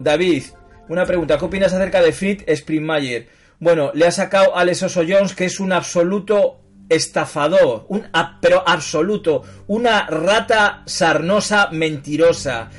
David, 0.00 0.42
una 0.88 1.06
pregunta, 1.06 1.38
¿qué 1.38 1.44
opinas 1.44 1.72
acerca 1.72 2.02
de 2.02 2.12
Fritz 2.12 2.44
Springmayer? 2.48 3.28
Bueno, 3.60 3.92
le 3.94 4.06
ha 4.06 4.10
sacado 4.10 4.56
Alex 4.56 4.82
Oso 4.84 5.02
Jones 5.08 5.34
que 5.34 5.46
es 5.46 5.60
un 5.60 5.72
absoluto 5.72 6.60
estafador, 6.88 7.86
un, 7.88 8.06
pero 8.40 8.62
absoluto, 8.66 9.42
una 9.66 10.06
rata 10.06 10.82
sarnosa 10.86 11.68
mentirosa. 11.70 12.70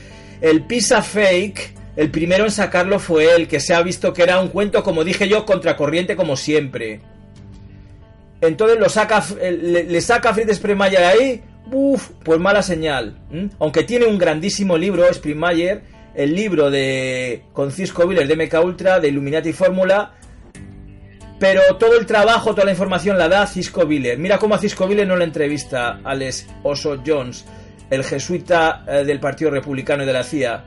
El 0.42 0.64
pizza 0.66 1.02
fake 1.02 1.76
el 1.96 2.12
primero 2.12 2.44
en 2.44 2.52
sacarlo 2.52 3.00
fue 3.00 3.34
él, 3.36 3.48
que 3.48 3.60
se 3.60 3.74
ha 3.74 3.82
visto 3.82 4.12
que 4.14 4.24
era 4.24 4.40
un 4.40 4.50
cuento, 4.50 4.84
como 4.84 5.04
dije 5.04 5.30
yo, 5.30 5.46
contracorriente 5.46 6.16
como 6.16 6.36
siempre. 6.36 7.00
Entonces 8.42 8.78
lo 8.80 8.90
saca, 8.90 9.24
le, 9.42 10.02
saca 10.02 10.34
Fritz 10.34 10.58
Spreemayer 10.58 11.04
ahí, 11.04 11.42
uff, 11.72 12.10
pues 12.24 12.40
mala 12.40 12.62
señal. 12.62 13.18
Aunque 13.60 13.84
tiene 13.84 14.08
un 14.08 14.18
grandísimo 14.18 14.78
libro, 14.78 15.12
Spreemayer, 15.14 15.84
el 16.16 16.36
libro 16.36 16.70
de 16.70 17.44
con 17.54 17.72
Cisco 17.72 18.06
Biller 18.08 18.28
de 18.28 18.46
MK 18.46 18.64
Ultra, 18.64 19.00
de 19.00 19.08
Illuminati 19.08 19.54
Fórmula, 19.54 20.14
pero 21.46 21.76
todo 21.76 22.00
el 22.00 22.08
trabajo, 22.08 22.56
toda 22.56 22.66
la 22.66 22.72
información 22.72 23.20
la 23.20 23.30
da 23.30 23.46
Cisco 23.46 23.86
Biller. 23.86 24.18
Mira 24.18 24.40
cómo 24.40 24.56
a 24.56 24.58
Cisco 24.58 24.88
Biller 24.88 25.08
no 25.08 25.16
le 25.16 25.26
entrevista 25.26 26.00
a 26.04 26.16
Les 26.16 26.48
Oso 26.64 27.04
Jones, 27.06 27.46
el 27.92 28.04
jesuita 28.04 28.84
eh, 28.88 29.04
del 29.04 29.20
Partido 29.20 29.52
Republicano 29.52 30.02
y 30.02 30.08
de 30.08 30.14
la 30.14 30.24
CIA. 30.24 30.64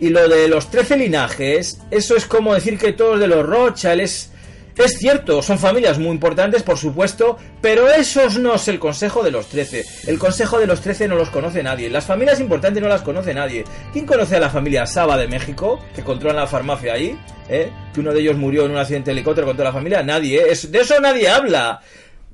Y 0.00 0.08
lo 0.08 0.26
de 0.26 0.48
los 0.48 0.70
trece 0.70 0.96
linajes, 0.96 1.82
eso 1.90 2.16
es 2.16 2.24
como 2.24 2.54
decir 2.54 2.78
que 2.78 2.92
todos 2.92 3.20
de 3.20 3.26
los 3.26 3.44
Rothschild 3.44 4.00
es... 4.00 4.30
Es 4.76 4.98
cierto, 4.98 5.40
son 5.40 5.58
familias 5.58 5.98
muy 5.98 6.10
importantes, 6.10 6.64
por 6.64 6.76
supuesto, 6.76 7.38
pero 7.60 7.88
esos 7.88 8.38
no 8.38 8.54
es 8.54 8.66
el 8.66 8.80
consejo 8.80 9.22
de 9.22 9.30
los 9.30 9.46
trece. 9.46 9.84
El 10.06 10.18
consejo 10.18 10.58
de 10.58 10.66
los 10.66 10.80
trece 10.80 11.06
no 11.06 11.14
los 11.14 11.30
conoce 11.30 11.62
nadie. 11.62 11.88
Las 11.88 12.06
familias 12.06 12.40
importantes 12.40 12.82
no 12.82 12.88
las 12.88 13.02
conoce 13.02 13.32
nadie. 13.34 13.64
¿Quién 13.92 14.04
conoce 14.04 14.36
a 14.36 14.40
la 14.40 14.50
familia 14.50 14.84
Saba 14.86 15.16
de 15.16 15.28
México, 15.28 15.78
que 15.94 16.02
controla 16.02 16.40
la 16.40 16.46
farmacia 16.48 16.94
ahí? 16.94 17.16
¿Eh? 17.48 17.70
Que 17.92 18.00
uno 18.00 18.12
de 18.12 18.20
ellos 18.20 18.36
murió 18.36 18.64
en 18.64 18.72
un 18.72 18.78
accidente 18.78 19.10
de 19.10 19.12
helicóptero 19.12 19.46
con 19.46 19.56
toda 19.56 19.68
la 19.68 19.74
familia. 19.74 20.02
Nadie, 20.02 20.40
¿eh? 20.40 20.58
de 20.68 20.80
eso 20.80 21.00
nadie 21.00 21.28
habla. 21.28 21.80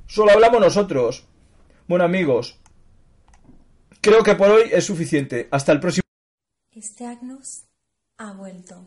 Solo 0.07 0.33
hablamos 0.33 0.61
nosotros. 0.61 1.27
Bueno, 1.87 2.05
amigos, 2.05 2.59
creo 4.01 4.23
que 4.23 4.35
por 4.35 4.51
hoy 4.51 4.71
es 4.73 4.85
suficiente. 4.85 5.49
Hasta 5.51 5.73
el 5.73 5.81
próximo. 5.81 6.05
Este 6.73 7.05
Agnus 7.05 7.65
ha 8.17 8.33
vuelto. 8.33 8.87